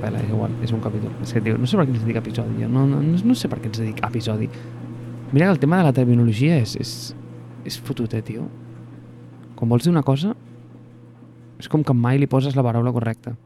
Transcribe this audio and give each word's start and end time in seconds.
la 0.00 0.06
pela, 0.06 0.20
és 0.24 0.30
igual, 0.32 0.52
és 0.64 0.72
un 0.72 0.80
capítol. 0.80 1.12
És 1.22 1.32
que, 1.36 1.42
tio, 1.44 1.58
no 1.60 1.68
sé 1.68 1.78
per 1.78 1.86
què 1.86 1.94
ens 1.94 2.06
dic 2.06 2.18
episodi, 2.20 2.62
jo 2.62 2.68
no, 2.72 2.86
no, 2.88 3.00
no 3.02 3.36
sé 3.36 3.50
per 3.52 3.60
què 3.60 3.68
ens 3.70 3.80
dic 3.82 4.00
episodi. 4.06 4.48
Mira 5.32 5.46
que 5.46 5.52
el 5.52 5.60
tema 5.62 5.78
de 5.78 5.86
la 5.86 5.92
terminologia 5.94 6.56
és, 6.58 6.74
és, 6.80 6.94
és 7.68 7.76
fotut, 7.78 8.14
eh, 8.14 8.22
tio. 8.24 8.46
Quan 9.58 9.70
vols 9.70 9.84
dir 9.84 9.92
una 9.92 10.02
cosa, 10.06 10.34
és 11.60 11.68
com 11.68 11.84
que 11.84 11.94
mai 11.94 12.18
li 12.18 12.26
poses 12.30 12.56
la 12.56 12.64
paraula 12.64 12.92
correcta. 12.96 13.36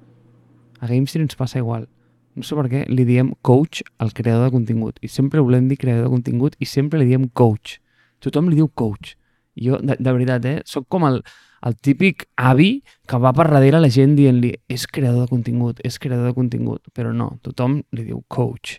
A 0.81 0.87
GameStream 0.87 1.27
ens 1.27 1.37
passa 1.37 1.59
igual. 1.59 1.89
No 2.35 2.47
sé 2.47 2.57
per 2.59 2.67
què 2.71 2.85
li 2.91 3.05
diem 3.07 3.33
coach 3.47 3.83
al 4.03 4.15
creador 4.15 4.49
de 4.49 4.55
contingut. 4.55 4.99
I 5.03 5.11
sempre 5.11 5.43
volem 5.43 5.69
dir 5.71 5.79
creador 5.79 6.09
de 6.09 6.15
contingut 6.15 6.57
i 6.59 6.67
sempre 6.67 7.03
li 7.03 7.11
diem 7.11 7.29
coach. 7.35 7.79
Tothom 8.23 8.49
li 8.51 8.59
diu 8.59 8.71
coach. 8.71 9.15
Jo, 9.55 9.79
de, 9.79 9.97
de 9.99 10.13
veritat, 10.13 10.47
eh, 10.51 10.63
sóc 10.67 10.87
com 10.91 11.07
el, 11.09 11.21
el 11.67 11.77
típic 11.79 12.27
avi 12.37 12.83
que 13.09 13.21
va 13.23 13.33
per 13.37 13.47
darrere 13.53 13.81
la 13.81 13.91
gent 13.93 14.17
dient-li 14.19 14.53
és 14.69 14.87
creador 14.91 15.25
de 15.25 15.31
contingut, 15.31 15.81
és 15.87 15.99
creador 16.03 16.31
de 16.31 16.37
contingut. 16.37 16.91
Però 16.95 17.13
no, 17.15 17.31
tothom 17.47 17.79
li 17.95 18.07
diu 18.09 18.25
coach. 18.29 18.79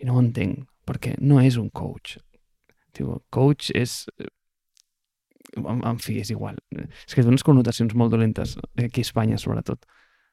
I 0.00 0.08
no 0.08 0.16
ho 0.16 0.22
entenc, 0.22 0.64
perquè 0.86 1.16
no 1.20 1.40
és 1.42 1.58
un 1.60 1.70
coach. 1.70 2.18
Tio, 2.94 3.20
coach 3.34 3.72
és... 3.74 4.04
En, 5.54 5.82
en 5.86 5.98
fi, 6.02 6.18
és 6.22 6.30
igual. 6.34 6.56
És 6.74 7.14
que 7.14 7.22
té 7.22 7.30
unes 7.30 7.44
connotacions 7.46 7.94
molt 7.94 8.10
dolentes, 8.14 8.56
aquí 8.74 9.04
a 9.04 9.06
Espanya 9.06 9.38
sobretot, 9.38 9.84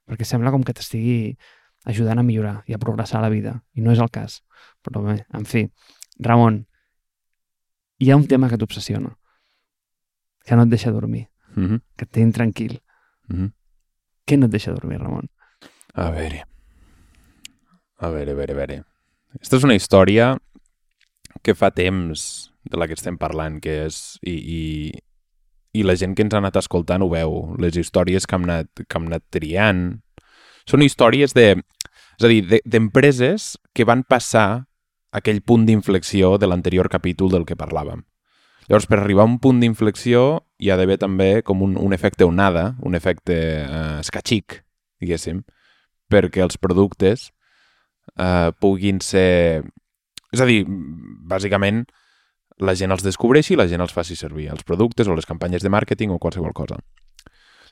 perquè 0.09 0.25
sembla 0.25 0.53
com 0.53 0.63
que 0.65 0.73
t'estigui 0.73 1.35
ajudant 1.85 2.21
a 2.21 2.25
millorar 2.25 2.61
i 2.69 2.73
a 2.73 2.79
progressar 2.81 3.19
a 3.19 3.25
la 3.27 3.29
vida, 3.33 3.59
i 3.77 3.85
no 3.85 3.93
és 3.93 4.01
el 4.01 4.09
cas. 4.13 4.39
Però 4.85 5.03
bé, 5.05 5.19
en 5.37 5.45
fi, 5.49 5.67
Ramon, 6.21 6.63
hi 8.01 8.09
ha 8.09 8.17
un 8.17 8.25
tema 8.29 8.49
que 8.49 8.57
t'obsessiona, 8.57 9.13
que 10.45 10.55
no 10.55 10.63
et 10.63 10.69
deixa 10.69 10.91
dormir, 10.91 11.27
Mm 11.55 11.65
-hmm. 11.67 11.81
que 11.97 12.05
et 12.05 12.11
té 12.11 12.21
intranquil. 12.21 12.81
Mm 13.27 13.35
-hmm. 13.37 13.51
Què 14.27 14.37
no 14.37 14.45
et 14.45 14.51
deixa 14.51 14.71
dormir, 14.71 14.99
Ramon? 14.99 15.27
A 15.93 16.09
veure. 16.11 16.45
A 17.97 18.09
veure, 18.09 18.31
a 18.31 18.35
veure, 18.35 18.53
a 18.53 18.55
veure. 18.55 18.83
Aquesta 19.35 19.57
és 19.57 19.63
una 19.63 19.75
història 19.75 20.37
que 21.43 21.55
fa 21.55 21.71
temps 21.71 22.51
de 22.63 22.77
la 22.77 22.87
que 22.87 22.93
estem 22.93 23.17
parlant, 23.17 23.59
que 23.61 23.85
és... 23.85 24.17
I, 24.21 24.31
i, 24.31 24.91
i 25.73 25.83
la 25.83 25.95
gent 25.95 26.15
que 26.15 26.23
ens 26.23 26.33
ha 26.33 26.37
anat 26.37 26.55
escoltant 26.55 27.01
ho 27.03 27.09
veu. 27.09 27.55
Les 27.57 27.75
històries 27.75 28.25
que 28.27 28.35
hem 28.35 28.43
anat, 28.43 28.67
que 28.75 28.97
hem 28.97 29.07
anat 29.07 29.23
triant 29.29 30.01
són 30.65 30.81
històries 30.81 31.33
de... 31.33 31.55
És 32.19 32.25
a 32.25 32.27
dir, 32.27 32.41
de- 32.47 32.61
d'empreses 32.65 33.57
que 33.73 33.85
van 33.85 34.03
passar 34.03 34.65
aquell 35.11 35.41
punt 35.41 35.65
d'inflexió 35.65 36.37
de 36.37 36.47
l'anterior 36.47 36.89
capítol 36.89 37.29
del 37.31 37.45
que 37.45 37.55
parlàvem. 37.55 38.03
Llavors, 38.71 38.85
per 38.87 39.01
arribar 39.01 39.25
a 39.25 39.27
un 39.27 39.33
punt 39.43 39.57
d'inflexió 39.59 40.45
hi 40.63 40.69
ha 40.71 40.77
d'haver 40.79 40.95
també 41.01 41.41
com 41.43 41.59
un, 41.59 41.73
un 41.75 41.91
efecte 41.91 42.23
onada, 42.23 42.77
un 42.87 42.93
efecte 42.95 43.35
eh, 43.35 43.79
escatxic, 43.99 44.61
diguéssim, 45.03 45.41
perquè 46.07 46.39
els 46.39 46.55
productes 46.55 47.25
eh, 48.15 48.53
puguin 48.63 49.01
ser... 49.03 49.65
És 50.31 50.39
a 50.39 50.45
dir, 50.47 50.61
bàsicament, 50.63 51.81
la 52.63 52.71
gent 52.79 52.95
els 52.95 53.03
descobreixi 53.03 53.57
i 53.57 53.57
la 53.59 53.65
gent 53.67 53.83
els 53.83 53.91
faci 53.91 54.15
servir, 54.15 54.45
els 54.53 54.63
productes 54.63 55.09
o 55.11 55.17
les 55.17 55.27
campanyes 55.27 55.65
de 55.65 55.71
màrqueting 55.73 56.13
o 56.15 56.19
qualsevol 56.23 56.53
cosa. 56.55 56.77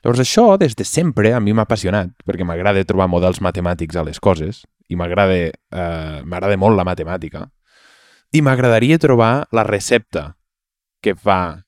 Llavors 0.04 0.20
això, 0.20 0.44
des 0.60 0.76
de 0.76 0.84
sempre, 0.84 1.32
a 1.32 1.40
mi 1.40 1.54
m'ha 1.56 1.64
apassionat, 1.64 2.12
perquè 2.28 2.44
m'agrada 2.44 2.84
trobar 2.84 3.06
models 3.08 3.40
matemàtics 3.40 3.96
a 3.96 4.04
les 4.04 4.20
coses, 4.20 4.66
i 4.92 5.00
m'agrada 5.00 5.40
eh, 5.48 6.56
molt 6.60 6.76
la 6.76 6.84
matemàtica, 6.84 7.46
i 8.36 8.44
m'agradaria 8.44 9.00
trobar 9.00 9.48
la 9.56 9.64
recepta 9.64 10.34
que 11.00 11.14
fa 11.14 11.66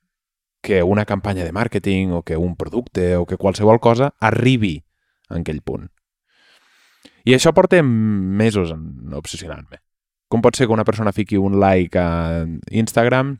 que 0.62 0.82
una 0.82 1.04
campanya 1.04 1.44
de 1.44 1.52
màrqueting 1.52 2.12
o 2.12 2.22
que 2.22 2.36
un 2.38 2.54
producte 2.56 3.16
o 3.16 3.26
que 3.26 3.36
qualsevol 3.36 3.80
cosa 3.80 4.14
arribi 4.20 4.84
a 5.28 5.40
aquell 5.40 5.60
punt. 5.60 5.90
I 7.26 7.34
això 7.34 7.52
porta 7.54 7.82
mesos 7.82 8.72
en 8.74 9.14
obsessionant-me. 9.14 9.82
Com 10.32 10.42
pot 10.42 10.56
ser 10.56 10.66
que 10.66 10.74
una 10.74 10.86
persona 10.86 11.12
fiqui 11.12 11.36
un 11.36 11.58
like 11.60 11.98
a 11.98 12.46
Instagram, 12.70 13.36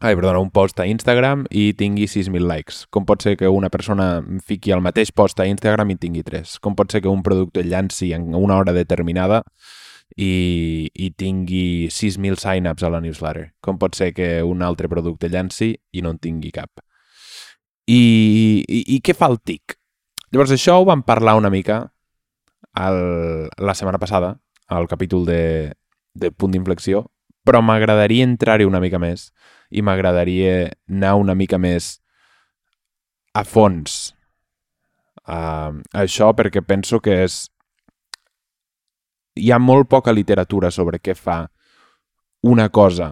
ai, 0.00 0.14
perdona, 0.16 0.40
un 0.40 0.50
post 0.50 0.80
a 0.80 0.86
Instagram 0.88 1.44
i 1.50 1.72
tingui 1.78 2.06
6.000 2.08 2.46
likes? 2.48 2.84
Com 2.90 3.04
pot 3.06 3.22
ser 3.22 3.36
que 3.36 3.50
una 3.50 3.70
persona 3.70 4.22
fiqui 4.46 4.72
el 4.74 4.82
mateix 4.84 5.12
post 5.12 5.42
a 5.42 5.46
Instagram 5.50 5.92
i 5.94 5.98
tingui 6.00 6.24
3? 6.24 6.58
Com 6.64 6.78
pot 6.78 6.90
ser 6.90 7.02
que 7.04 7.12
un 7.12 7.22
producte 7.22 7.64
llanci 7.66 8.12
en 8.16 8.34
una 8.34 8.56
hora 8.56 8.72
determinada 8.72 9.42
i, 10.16 10.90
i 10.94 11.10
tingui 11.18 11.88
6.000 11.90 12.38
sign-ups 12.38 12.84
a 12.84 12.90
la 12.92 13.00
newsletter? 13.02 13.48
Com 13.64 13.78
pot 13.80 13.96
ser 13.98 14.12
que 14.14 14.42
un 14.46 14.62
altre 14.62 14.90
producte 14.90 15.30
llanci 15.30 15.72
i 15.74 16.04
no 16.04 16.14
en 16.14 16.20
tingui 16.22 16.52
cap? 16.54 16.70
I, 17.86 18.00
i, 18.64 18.84
i 18.96 19.00
què 19.04 19.16
fa 19.16 19.28
el 19.32 19.40
TIC? 19.42 19.76
Llavors 20.32 20.54
això 20.54 20.78
ho 20.80 20.86
vam 20.88 21.04
parlar 21.06 21.36
una 21.38 21.50
mica 21.52 21.82
el, 22.74 23.48
la 23.58 23.74
setmana 23.74 24.00
passada, 24.02 24.34
al 24.66 24.88
capítol 24.88 25.26
de, 25.28 25.74
de 26.14 26.30
punt 26.32 26.54
d'inflexió, 26.54 27.04
però 27.44 27.60
m'agradaria 27.62 28.24
entrar-hi 28.24 28.66
una 28.66 28.80
mica 28.80 28.98
més 28.98 29.28
i 29.70 29.82
m'agradaria 29.84 30.72
anar 30.88 31.14
una 31.20 31.36
mica 31.36 31.58
més 31.60 31.98
a 33.34 33.44
fons 33.44 34.14
a, 35.24 35.72
a 35.72 36.04
això 36.04 36.30
perquè 36.36 36.62
penso 36.64 37.00
que 37.04 37.22
és 37.24 37.44
hi 39.34 39.50
ha 39.50 39.58
molt 39.58 39.88
poca 39.90 40.12
literatura 40.12 40.70
sobre 40.70 41.00
què 41.02 41.14
fa 41.18 41.44
una 42.44 42.68
cosa 42.68 43.08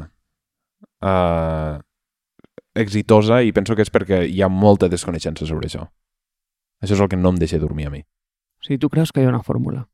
uh, 1.02 1.78
exitosa 2.74 3.42
i 3.42 3.52
penso 3.52 3.76
que 3.76 3.84
és 3.84 3.92
perquè 3.92 4.22
hi 4.28 4.42
ha 4.42 4.50
molta 4.52 4.88
desconeixença 4.92 5.48
sobre 5.48 5.68
això. 5.68 5.86
Això 6.82 6.96
és 6.96 7.00
el 7.00 7.08
que 7.08 7.18
no 7.18 7.32
em 7.32 7.40
deixa 7.40 7.60
dormir 7.62 7.88
a 7.88 7.94
mi. 7.94 8.02
O 8.02 8.66
sigui, 8.66 8.78
tu 8.78 8.90
creus 8.90 9.12
que 9.12 9.22
hi 9.22 9.26
ha 9.26 9.32
una 9.32 9.42
fórmula? 9.42 9.86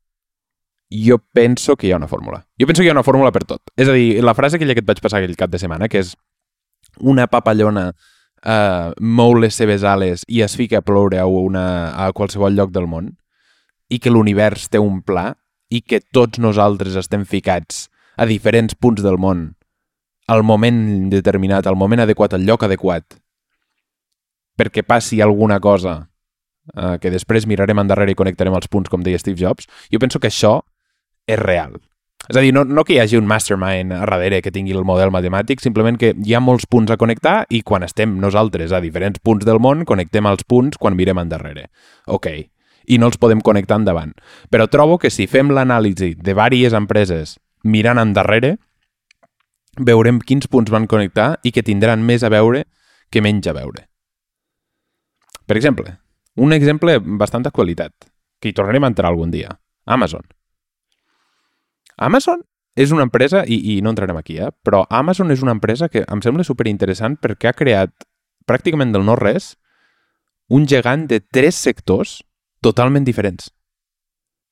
Jo 0.89 1.19
penso 1.33 1.75
que 1.77 1.87
hi 1.87 1.91
ha 1.93 1.97
una 2.01 2.07
fórmula. 2.09 2.45
Jo 2.59 2.67
penso 2.67 2.81
que 2.81 2.87
hi 2.87 2.89
ha 2.89 2.97
una 2.97 3.05
fórmula 3.05 3.31
per 3.31 3.43
tot. 3.45 3.61
És 3.77 3.89
a 3.89 3.93
dir, 3.93 4.23
la 4.23 4.33
frase 4.33 4.57
aquella 4.57 4.73
que 4.73 4.81
et 4.81 4.87
vaig 4.87 5.01
passar 5.01 5.19
aquell 5.19 5.37
cap 5.37 5.51
de 5.53 5.61
setmana, 5.61 5.87
que 5.87 6.01
és 6.01 6.15
una 6.99 7.27
papallona 7.29 7.91
uh, 7.91 8.91
mou 8.99 9.35
les 9.37 9.55
seves 9.55 9.83
ales 9.83 10.25
i 10.27 10.41
es 10.41 10.55
fica 10.57 10.79
a 10.79 10.85
ploure 10.85 11.19
a, 11.19 11.27
una, 11.27 11.93
a 11.93 12.11
qualsevol 12.13 12.55
lloc 12.57 12.73
del 12.75 12.87
món 12.89 13.13
i 13.89 13.99
que 13.99 14.11
l'univers 14.11 14.67
té 14.69 14.81
un 14.81 15.01
pla 15.05 15.33
i 15.69 15.81
que 15.81 16.01
tots 16.01 16.41
nosaltres 16.41 16.97
estem 16.99 17.25
ficats 17.29 17.87
a 18.17 18.25
diferents 18.29 18.75
punts 18.75 19.05
del 19.05 19.17
món 19.21 19.53
al 20.29 20.43
moment 20.43 21.09
determinat, 21.09 21.65
al 21.65 21.77
moment 21.77 22.03
adequat, 22.03 22.33
al 22.33 22.45
lloc 22.45 22.65
adequat 22.67 23.17
perquè 24.59 24.83
passi 24.83 25.21
alguna 25.23 25.59
cosa 25.63 26.01
uh, 26.03 26.97
que 26.99 27.11
després 27.13 27.47
mirarem 27.47 27.79
endarrere 27.79 28.11
i 28.11 28.19
connectarem 28.19 28.55
els 28.57 28.67
punts, 28.67 28.91
com 28.91 29.05
deia 29.05 29.19
Steve 29.21 29.39
Jobs, 29.39 29.69
jo 29.91 30.01
penso 30.03 30.19
que 30.19 30.27
això 30.27 30.59
és 31.29 31.39
real. 31.39 31.77
És 32.27 32.35
a 32.35 32.43
dir, 32.43 32.51
no, 32.53 32.65
no 32.67 32.83
que 32.83 32.97
hi 32.97 32.99
hagi 32.99 33.17
un 33.17 33.29
mastermind 33.29 33.95
a 33.95 34.01
darrere 34.03 34.41
que 34.43 34.51
tingui 34.51 34.75
el 34.75 34.83
model 34.85 35.13
matemàtic, 35.15 35.63
simplement 35.63 35.97
que 35.97 36.11
hi 36.11 36.35
ha 36.35 36.43
molts 36.43 36.67
punts 36.69 36.91
a 36.91 36.97
connectar 36.99 37.45
i 37.49 37.63
quan 37.63 37.87
estem 37.87 38.17
nosaltres 38.19 38.75
a 38.75 38.83
diferents 38.83 39.21
punts 39.23 39.47
del 39.47 39.61
món, 39.63 39.85
connectem 39.87 40.27
els 40.27 40.43
punts 40.43 40.77
quan 40.77 40.97
mirem 40.99 41.23
endarrere. 41.23 41.69
Ok. 42.05 42.27
I 42.89 42.97
no 42.97 43.09
els 43.09 43.19
podem 43.21 43.41
connectar 43.45 43.77
endavant. 43.79 44.15
Però 44.49 44.67
trobo 44.67 44.97
que 44.97 45.11
si 45.13 45.27
fem 45.29 45.53
l'anàlisi 45.53 46.15
de 46.17 46.33
diverses 46.33 46.73
empreses 46.73 47.37
mirant 47.63 48.01
endarrere, 48.01 48.57
veurem 49.77 50.19
quins 50.19 50.49
punts 50.49 50.71
van 50.71 50.87
connectar 50.89 51.37
i 51.43 51.53
que 51.53 51.63
tindran 51.63 52.03
més 52.05 52.23
a 52.23 52.33
veure 52.33 52.65
que 53.09 53.21
menys 53.21 53.47
a 53.47 53.55
veure. 53.55 53.85
Per 55.45 55.57
exemple, 55.57 55.97
un 56.37 56.53
exemple 56.53 56.99
bastant 57.19 57.45
d'actualitat, 57.45 57.93
que 58.39 58.49
hi 58.49 58.55
tornarem 58.55 58.85
a 58.85 58.91
entrar 58.91 59.09
algun 59.09 59.31
dia. 59.31 59.57
Amazon. 59.85 60.23
Amazon 61.97 62.43
és 62.79 62.93
una 62.95 63.03
empresa, 63.03 63.43
i, 63.45 63.57
i 63.73 63.81
no 63.81 63.91
entrarem 63.91 64.17
aquí, 64.19 64.37
eh? 64.39 64.51
però 64.63 64.85
Amazon 64.89 65.33
és 65.33 65.41
una 65.43 65.55
empresa 65.55 65.89
que 65.89 66.05
em 66.05 66.21
sembla 66.23 66.45
superinteressant 66.47 67.17
perquè 67.19 67.49
ha 67.49 67.57
creat 67.57 68.05
pràcticament 68.47 68.93
del 68.93 69.03
no-res 69.05 69.55
un 70.49 70.65
gegant 70.69 71.07
de 71.09 71.19
tres 71.19 71.57
sectors 71.59 72.19
totalment 72.61 73.05
diferents. 73.07 73.51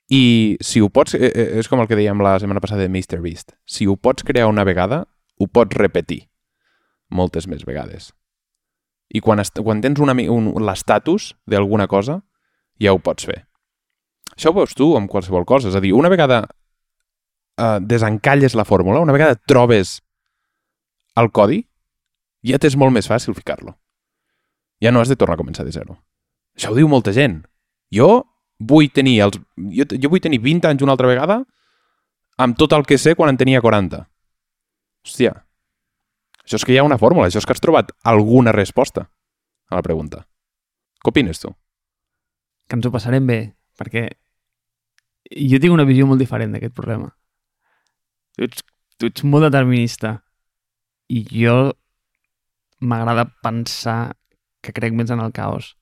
I 0.10 0.58
si 0.64 0.80
ho 0.80 0.88
pots... 0.90 1.16
eh, 1.16 1.32
eh, 1.34 1.48
És 1.60 1.68
com 1.68 1.82
el 1.84 1.88
que 1.90 1.98
dèiem 2.00 2.22
la 2.24 2.38
setmana 2.40 2.62
passada 2.64 2.86
de 2.86 2.90
Mr. 2.90 3.20
Beast. 3.22 3.52
Si 3.68 3.88
ho 3.88 3.98
pots 3.98 4.24
crear 4.24 4.48
una 4.48 4.64
vegada, 4.64 5.02
ho 5.38 5.48
pots 5.48 5.76
repetir 5.76 6.30
moltes 7.10 7.48
més 7.48 7.66
vegades. 7.68 8.14
I 9.10 9.20
quan, 9.24 9.40
quan 9.64 9.82
tens 9.84 10.00
mi- 10.16 10.28
un, 10.32 10.54
l'estatus 10.64 11.34
d'alguna 11.48 11.88
cosa, 11.88 12.22
ja 12.80 12.94
ho 12.94 13.00
pots 13.00 13.26
fer. 13.28 13.46
Això 14.36 14.52
ho 14.52 14.58
veus 14.60 14.76
tu 14.76 14.94
amb 14.98 15.10
qualsevol 15.12 15.46
cosa. 15.46 15.70
És 15.70 15.76
a 15.76 15.82
dir, 15.84 15.94
una 15.94 16.10
vegada 16.12 16.46
eh, 17.58 17.80
desencalles 17.82 18.56
la 18.56 18.66
fórmula, 18.66 19.00
una 19.04 19.14
vegada 19.16 19.36
trobes 19.36 20.02
el 21.18 21.32
codi, 21.32 21.64
ja 22.46 22.60
t'és 22.62 22.76
molt 22.78 22.94
més 22.96 23.08
fàcil 23.10 23.36
ficar-lo. 23.36 23.76
Ja 24.80 24.92
no 24.92 25.02
has 25.02 25.10
de 25.10 25.16
tornar 25.18 25.36
a 25.36 25.42
començar 25.42 25.66
de 25.66 25.72
zero. 25.74 25.98
Això 26.56 26.72
ho 26.72 26.76
diu 26.78 26.88
molta 26.88 27.12
gent. 27.12 27.42
Jo 27.94 28.26
vull 28.60 28.90
tenir 28.94 29.20
els... 29.28 29.40
Jo, 29.74 29.86
jo 29.88 30.12
vull 30.12 30.24
tenir 30.24 30.42
20 30.44 30.72
anys 30.72 30.86
una 30.86 30.96
altra 30.96 31.10
vegada 31.10 31.42
amb 32.38 32.58
tot 32.58 32.74
el 32.74 32.86
que 32.86 32.98
sé 33.02 33.16
quan 33.16 33.32
en 33.32 33.38
tenia 33.40 33.62
40. 33.62 34.04
Hòstia, 35.08 35.34
això 36.44 36.60
és 36.60 36.66
que 36.66 36.74
hi 36.76 36.80
ha 36.82 36.86
una 36.88 37.00
fórmula, 37.02 37.28
això 37.28 37.42
és 37.42 37.48
que 37.48 37.56
has 37.56 37.64
trobat 37.64 37.94
alguna 38.08 38.54
resposta 38.56 39.08
a 39.70 39.80
la 39.80 39.84
pregunta. 39.86 40.26
Què 41.02 41.12
opines 41.12 41.42
tu? 41.44 41.52
Que 42.68 42.78
ens 42.78 42.88
ho 42.88 42.92
passarem 42.94 43.28
bé, 43.28 43.40
perquè 43.80 44.08
jo 45.28 45.60
tinc 45.60 45.74
una 45.74 45.88
visió 45.88 46.08
molt 46.08 46.22
diferent 46.24 46.56
d'aquest 46.56 46.76
problema. 46.76 47.10
Tu 48.36 48.48
ets, 48.48 48.64
tu 48.98 49.10
ets 49.10 49.26
molt 49.28 49.48
determinista 49.48 50.18
i 51.12 51.24
jo 51.28 51.58
m'agrada 52.80 53.28
pensar 53.44 54.16
que 54.62 54.76
crec 54.76 54.96
més 54.96 55.12
en 55.12 55.24
el 55.24 55.34
caos. 55.36 55.74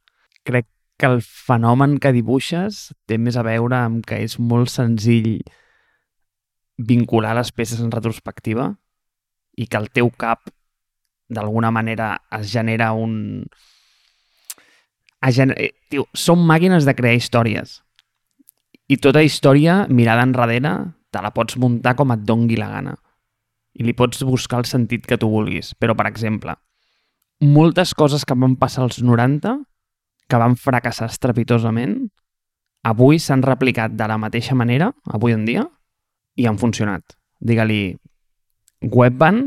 Crec 0.46 0.68
que 0.98 1.08
el 1.10 1.22
fenomen 1.22 1.98
que 2.00 2.14
dibuixes 2.16 2.90
té 3.10 3.18
més 3.20 3.36
a 3.36 3.44
veure 3.44 3.78
amb 3.78 4.06
que 4.08 4.22
és 4.24 4.38
molt 4.40 4.72
senzill 4.72 5.44
vincular 6.78 7.36
les 7.36 7.52
peces 7.52 7.82
en 7.84 7.92
retrospectiva 7.92 8.74
i 9.56 9.68
que 9.68 9.80
el 9.80 9.90
teu 9.92 10.12
cap 10.12 10.48
d'alguna 11.28 11.72
manera 11.72 12.16
es 12.40 12.52
genera 12.52 12.92
un... 12.94 13.46
Es 15.22 15.36
gener... 15.36 15.56
Eh, 15.60 15.74
tio, 15.90 16.06
som 16.14 16.44
màquines 16.48 16.86
de 16.86 16.96
crear 16.96 17.18
històries 17.18 17.80
i 18.88 19.00
tota 19.02 19.24
història 19.26 19.86
mirada 19.90 20.26
enrere 20.28 20.76
te 21.10 21.22
la 21.24 21.32
pots 21.34 21.58
muntar 21.58 21.96
com 21.98 22.12
et 22.14 22.22
dongui 22.28 22.60
la 22.60 22.70
gana 22.70 22.94
i 23.76 23.84
li 23.84 23.96
pots 23.98 24.24
buscar 24.24 24.62
el 24.62 24.68
sentit 24.70 25.06
que 25.08 25.18
tu 25.20 25.28
vulguis. 25.32 25.74
Però, 25.76 25.96
per 25.98 26.08
exemple, 26.08 26.56
moltes 27.44 27.94
coses 27.98 28.24
que 28.24 28.38
van 28.40 28.56
passar 28.60 28.86
als 28.86 29.02
90, 29.04 29.58
que 30.30 30.40
van 30.42 30.56
fracassar 30.60 31.10
estrepitosament, 31.12 31.98
avui 32.86 33.20
s'han 33.20 33.44
replicat 33.46 33.96
de 33.98 34.08
la 34.10 34.18
mateixa 34.22 34.56
manera, 34.58 34.92
avui 35.14 35.36
en 35.36 35.46
dia, 35.46 35.66
i 36.36 36.48
han 36.48 36.60
funcionat. 36.62 37.18
Digue-li 37.40 37.96
Webvan, 38.92 39.46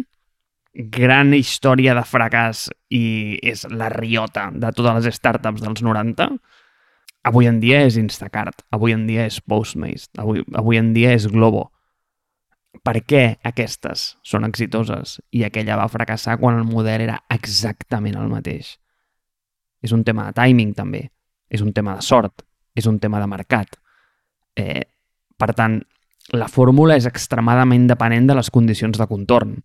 gran 0.74 1.34
història 1.34 1.94
de 1.98 2.04
fracàs 2.06 2.68
i 2.94 3.38
és 3.42 3.64
la 3.70 3.90
riota 3.92 4.48
de 4.54 4.70
totes 4.74 5.04
les 5.04 5.18
startups 5.18 5.64
dels 5.64 5.82
90, 5.82 6.28
avui 7.28 7.48
en 7.50 7.58
dia 7.60 7.82
és 7.86 7.98
Instacart, 7.98 8.62
avui 8.70 8.94
en 8.94 9.06
dia 9.08 9.26
és 9.28 9.40
Postmates, 9.40 10.08
avui, 10.18 10.44
avui 10.54 10.78
en 10.78 10.94
dia 10.94 11.12
és 11.16 11.26
Globo 11.30 11.68
per 12.84 13.00
què 13.04 13.22
aquestes 13.46 14.12
són 14.26 14.46
exitoses 14.48 15.18
i 15.34 15.44
aquella 15.46 15.78
va 15.80 15.88
fracassar 15.90 16.38
quan 16.40 16.58
el 16.60 16.68
model 16.68 17.04
era 17.08 17.18
exactament 17.32 18.18
el 18.18 18.30
mateix. 18.30 18.76
És 19.82 19.94
un 19.94 20.04
tema 20.04 20.28
de 20.28 20.36
timing, 20.36 20.74
també. 20.74 21.04
És 21.48 21.62
un 21.64 21.72
tema 21.72 21.96
de 21.96 22.02
sort. 22.02 22.44
És 22.74 22.86
un 22.86 22.98
tema 22.98 23.20
de 23.20 23.28
mercat. 23.30 23.78
Eh, 24.56 24.84
per 25.38 25.52
tant, 25.54 25.78
la 26.34 26.48
fórmula 26.48 26.96
és 26.98 27.06
extremadament 27.08 27.86
dependent 27.88 28.28
de 28.28 28.36
les 28.38 28.50
condicions 28.50 28.98
de 28.98 29.06
contorn. 29.06 29.56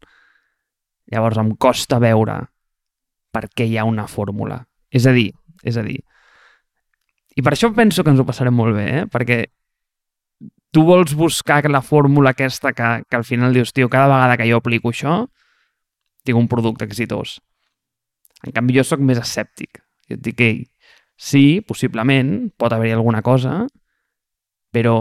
Llavors, 1.12 1.38
em 1.42 1.54
costa 1.56 2.00
veure 2.00 2.40
per 3.34 3.48
què 3.50 3.68
hi 3.68 3.78
ha 3.78 3.86
una 3.90 4.08
fórmula. 4.08 4.62
És 4.94 5.08
a 5.10 5.14
dir, 5.16 5.32
és 5.66 5.78
a 5.78 5.84
dir, 5.84 6.00
i 7.36 7.42
per 7.42 7.56
això 7.56 7.72
penso 7.74 8.04
que 8.04 8.14
ens 8.14 8.22
ho 8.22 8.26
passarem 8.28 8.54
molt 8.56 8.76
bé, 8.78 8.86
eh? 9.00 9.06
perquè 9.10 9.40
tu 10.74 10.84
vols 10.86 11.14
buscar 11.18 11.64
la 11.70 11.82
fórmula 11.86 12.34
aquesta 12.34 12.74
que, 12.74 12.90
que 13.10 13.18
al 13.18 13.26
final 13.26 13.54
dius, 13.54 13.74
tio, 13.74 13.90
cada 13.90 14.10
vegada 14.10 14.38
que 14.38 14.50
jo 14.50 14.60
aplico 14.62 14.94
això, 14.94 15.24
tinc 16.26 16.38
un 16.38 16.50
producte 16.50 16.86
exitós. 16.86 17.40
En 18.44 18.54
canvi, 18.54 18.78
jo 18.78 18.86
sóc 18.86 19.02
més 19.02 19.22
escèptic. 19.22 19.83
Jo 20.14 20.20
et 20.20 20.24
dic, 20.26 20.42
ei, 20.46 20.62
sí, 21.18 21.62
possiblement, 21.66 22.52
pot 22.58 22.74
haver-hi 22.74 22.94
alguna 22.94 23.24
cosa, 23.26 23.64
però, 24.74 25.00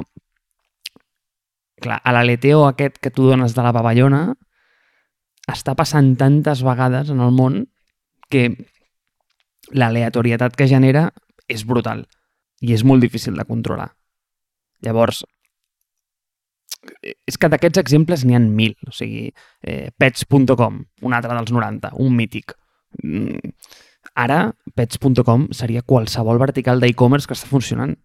clar, 1.83 2.01
a 2.01 2.15
l'aleteo 2.17 2.65
aquest 2.69 2.97
que 3.03 3.13
tu 3.13 3.29
dones 3.29 3.57
de 3.57 3.65
la 3.65 3.75
pavellona 3.77 4.25
està 5.53 5.75
passant 5.77 6.15
tantes 6.17 6.63
vegades 6.65 7.11
en 7.13 7.21
el 7.21 7.33
món 7.35 7.65
que 8.33 8.49
l'aleatorietat 9.73 10.57
que 10.57 10.69
genera 10.71 11.11
és 11.51 11.67
brutal 11.69 12.07
i 12.63 12.73
és 12.73 12.85
molt 12.87 13.03
difícil 13.03 13.37
de 13.37 13.45
controlar. 13.49 13.91
Llavors, 14.83 15.23
és 17.03 17.39
que 17.39 17.51
d'aquests 17.51 17.81
exemples 17.83 18.25
n'hi 18.27 18.37
han 18.39 18.49
mil. 18.55 18.75
O 18.89 18.95
sigui, 18.95 19.29
eh, 19.63 19.91
pets.com, 19.99 20.81
un 21.03 21.15
altre 21.15 21.35
dels 21.35 21.53
90, 21.55 21.93
un 22.03 22.17
mític. 22.17 22.55
Mm, 23.03 23.53
ara, 24.15 24.53
pets.com 24.75 25.49
seria 25.57 25.83
qualsevol 25.83 26.41
vertical 26.43 26.81
d'e-commerce 26.83 27.29
que 27.29 27.37
està 27.37 27.51
funcionant. 27.51 27.97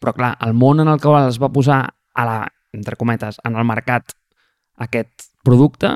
Però 0.00 0.14
clar, 0.16 0.34
el 0.44 0.54
món 0.54 0.82
en 0.82 0.90
el 0.90 1.00
qual 1.00 1.28
es 1.28 1.40
va 1.42 1.52
posar 1.52 1.80
a 2.14 2.24
la, 2.28 2.38
entre 2.72 2.96
cometes, 2.96 3.40
en 3.44 3.56
el 3.56 3.66
mercat 3.66 4.14
aquest 4.84 5.30
producte 5.46 5.94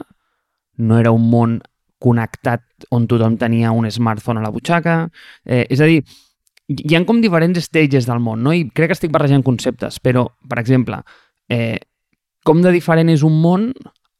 no 0.78 0.98
era 0.98 1.10
un 1.10 1.26
món 1.30 1.58
connectat 1.98 2.62
on 2.94 3.08
tothom 3.10 3.36
tenia 3.38 3.72
un 3.74 3.88
smartphone 3.90 4.38
a 4.38 4.46
la 4.46 4.52
butxaca. 4.54 5.08
Eh, 5.44 5.66
és 5.66 5.80
a 5.82 5.88
dir, 5.90 6.04
hi 6.68 6.94
han 6.94 7.06
com 7.08 7.20
diferents 7.20 7.58
stages 7.66 8.06
del 8.06 8.22
món, 8.22 8.44
no? 8.44 8.54
I 8.54 8.68
crec 8.70 8.92
que 8.92 8.98
estic 8.98 9.12
barrejant 9.14 9.42
conceptes, 9.42 9.98
però, 10.04 10.28
per 10.48 10.60
exemple, 10.62 11.00
eh, 11.50 11.80
com 12.44 12.62
de 12.62 12.72
diferent 12.72 13.10
és 13.10 13.24
un 13.26 13.40
món 13.42 13.72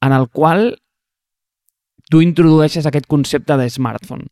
en 0.03 0.15
el 0.15 0.29
qual 0.29 0.73
tu 2.11 2.23
introdueixes 2.25 2.87
aquest 2.89 3.07
concepte 3.07 3.57
de 3.61 3.69
smartphone. 3.71 4.27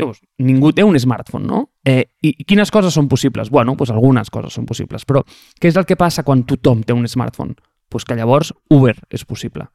Llavors, 0.00 0.22
ningú 0.40 0.72
té 0.72 0.84
un 0.86 0.96
smartphone, 0.98 1.46
no? 1.46 1.66
Eh, 1.84 2.06
I 2.24 2.46
quines 2.48 2.72
coses 2.72 2.94
són 2.96 3.10
possibles? 3.12 3.50
Bueno, 3.52 3.74
doncs 3.76 3.92
algunes 3.92 4.30
coses 4.32 4.54
són 4.56 4.64
possibles, 4.66 5.04
però 5.04 5.20
què 5.60 5.68
és 5.68 5.76
el 5.76 5.86
que 5.88 5.98
passa 6.00 6.24
quan 6.24 6.46
tothom 6.48 6.80
té 6.86 6.96
un 6.96 7.04
smartphone? 7.08 7.54
Doncs 7.92 8.08
que 8.08 8.16
llavors 8.16 8.54
Uber 8.72 8.96
és 9.12 9.26
possible. 9.28 9.68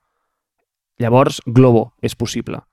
Llavors 0.98 1.42
Globo 1.46 1.92
és 2.02 2.18
possible. 2.18 2.64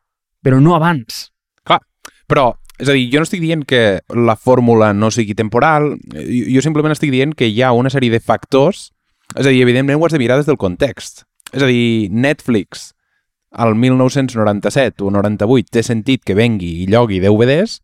Però 0.45 0.61
no 0.61 0.73
abans. 0.75 1.29
Clar, 1.69 1.83
però, 2.27 2.55
és 2.81 2.89
a 2.89 2.97
dir, 2.97 3.11
jo 3.13 3.21
no 3.21 3.29
estic 3.29 3.45
dient 3.45 3.67
que 3.69 4.01
la 4.09 4.37
fórmula 4.41 4.95
no 4.97 5.13
sigui 5.13 5.37
temporal, 5.37 5.93
jo 6.15 6.65
simplement 6.65 6.97
estic 6.97 7.13
dient 7.13 7.37
que 7.37 7.51
hi 7.53 7.61
ha 7.61 7.75
una 7.77 7.93
sèrie 7.93 8.13
de 8.13 8.25
factors 8.25 8.89
és 9.35 9.47
a 9.47 9.51
dir, 9.51 9.63
evidentment 9.65 9.99
ho 9.99 10.07
has 10.07 10.15
de 10.15 10.21
mirar 10.23 10.39
des 10.39 10.47
del 10.47 10.61
context. 10.61 11.25
És 11.53 11.63
a 11.63 11.69
dir, 11.71 12.11
Netflix 12.11 12.93
al 13.55 13.75
1997 13.79 15.05
o 15.07 15.11
98 15.15 15.71
té 15.71 15.83
sentit 15.87 16.25
que 16.27 16.35
vengui 16.35 16.83
i 16.83 16.89
llogui 16.91 17.21
DVDs, 17.23 17.79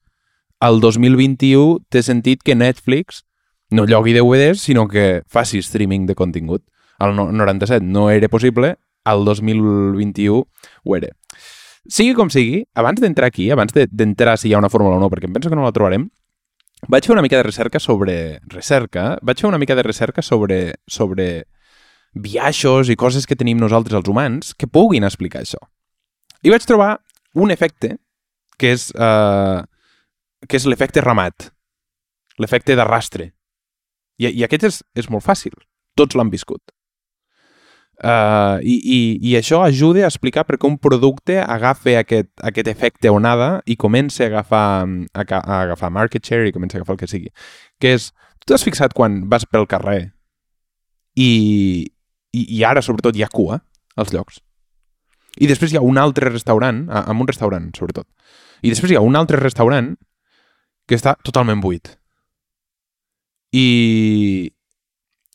al 0.60 0.80
2021 0.82 1.86
té 1.88 2.02
sentit 2.04 2.42
que 2.44 2.58
Netflix 2.58 3.22
no 3.70 3.86
llogui 3.86 4.12
DVDs, 4.12 4.60
sinó 4.66 4.88
que 4.90 5.22
faci 5.30 5.62
streaming 5.62 6.06
de 6.10 6.18
contingut. 6.18 6.64
Al 6.98 7.14
97 7.14 7.86
no 7.86 8.10
era 8.10 8.28
possible, 8.28 8.76
al 9.04 9.24
2021 9.24 10.42
ho 10.84 10.96
era. 10.96 11.14
Sigui 11.88 12.12
com 12.18 12.28
sigui, 12.28 12.64
abans 12.74 13.00
d'entrar 13.00 13.30
aquí, 13.30 13.48
abans 13.50 13.72
d'entrar 13.72 14.36
si 14.38 14.50
hi 14.50 14.54
ha 14.54 14.60
una 14.60 14.68
fórmula 14.68 14.98
o 14.98 15.00
no, 15.00 15.08
perquè 15.08 15.30
em 15.30 15.32
penso 15.32 15.48
que 15.48 15.56
no 15.56 15.64
la 15.64 15.72
trobarem, 15.72 16.10
vaig 16.88 17.06
fer 17.06 17.14
una 17.14 17.22
mica 17.24 17.38
de 17.38 17.46
recerca 17.46 17.80
sobre... 17.80 18.40
Recerca? 18.52 19.14
Vaig 19.22 19.40
fer 19.40 19.48
una 19.48 19.58
mica 19.58 19.78
de 19.78 19.86
recerca 19.86 20.22
sobre, 20.22 20.74
sobre 20.86 21.46
biaixos 22.14 22.90
i 22.90 22.96
coses 22.98 23.26
que 23.26 23.38
tenim 23.38 23.60
nosaltres 23.60 23.98
els 24.00 24.08
humans 24.10 24.54
que 24.54 24.66
puguin 24.66 25.06
explicar 25.06 25.44
això. 25.44 25.60
I 26.42 26.50
vaig 26.50 26.64
trobar 26.66 26.98
un 27.34 27.50
efecte 27.50 27.96
que 28.58 28.72
és, 28.74 28.90
uh, 28.96 29.62
que 30.48 30.58
és 30.58 30.66
l'efecte 30.66 31.02
ramat, 31.04 31.50
l'efecte 32.40 32.76
d'arrastre. 32.76 33.30
I, 34.20 34.28
I 34.28 34.44
aquest 34.44 34.66
és, 34.68 34.82
és 34.98 35.08
molt 35.12 35.24
fàcil. 35.24 35.54
Tots 35.96 36.16
l'han 36.16 36.32
viscut. 36.32 36.62
Uh, 38.00 38.56
i, 38.64 38.78
i, 38.80 38.98
I 39.28 39.34
això 39.36 39.58
ajuda 39.60 40.06
a 40.06 40.08
explicar 40.08 40.46
per 40.48 40.56
què 40.56 40.64
un 40.64 40.78
producte 40.80 41.36
agafa 41.42 41.98
aquest, 42.00 42.30
aquest 42.48 42.70
efecte 42.72 43.12
onada 43.12 43.58
i 43.68 43.76
comença 43.76 44.24
a 44.24 44.30
agafar, 44.30 44.68
a, 45.12 45.24
a 45.26 45.58
agafar 45.66 45.90
market 45.92 46.24
share 46.24 46.48
i 46.48 46.54
comença 46.56 46.78
a 46.78 46.80
agafar 46.80 46.96
el 46.96 47.02
que 47.02 47.10
sigui. 47.12 47.28
Que 47.80 47.92
és, 47.98 48.08
tu 48.40 48.48
t'has 48.48 48.64
fixat 48.64 48.96
quan 48.96 49.26
vas 49.28 49.44
pel 49.44 49.68
carrer 49.68 50.14
i, 51.12 51.92
i, 52.32 52.44
i 52.58 52.62
ara, 52.64 52.82
sobretot, 52.82 53.16
hi 53.16 53.24
ha 53.24 53.32
cua 53.32 53.60
als 53.96 54.12
llocs. 54.14 54.40
I 55.40 55.48
després 55.50 55.72
hi 55.72 55.78
ha 55.78 55.84
un 55.86 55.98
altre 55.98 56.30
restaurant, 56.30 56.84
amb 56.90 57.22
un 57.22 57.28
restaurant, 57.28 57.70
sobretot. 57.76 58.06
I 58.62 58.72
després 58.72 58.92
hi 58.92 58.98
ha 58.98 59.04
un 59.04 59.16
altre 59.16 59.38
restaurant 59.40 59.94
que 60.88 60.98
està 60.98 61.14
totalment 61.26 61.62
buit. 61.62 61.92
I, 63.54 64.50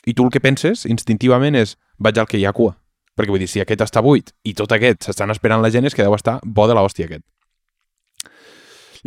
i 0.06 0.14
tu 0.14 0.26
el 0.26 0.32
que 0.32 0.44
penses 0.44 0.86
instintivament 0.88 1.56
és 1.60 1.76
vaig 2.00 2.20
al 2.20 2.28
que 2.30 2.40
hi 2.40 2.46
ha 2.46 2.56
cua. 2.56 2.76
Perquè 3.16 3.32
vull 3.32 3.40
dir, 3.40 3.48
si 3.48 3.62
aquest 3.64 3.86
està 3.86 4.04
buit 4.04 4.34
i 4.44 4.54
tot 4.56 4.72
aquest 4.76 5.08
s'estan 5.08 5.32
esperant 5.32 5.64
la 5.64 5.72
gent 5.72 5.88
és 5.88 5.96
que 5.96 6.04
deu 6.04 6.16
estar 6.16 6.42
bo 6.44 6.68
de 6.68 6.76
l'hòstia 6.76 7.08
aquest. 7.08 7.24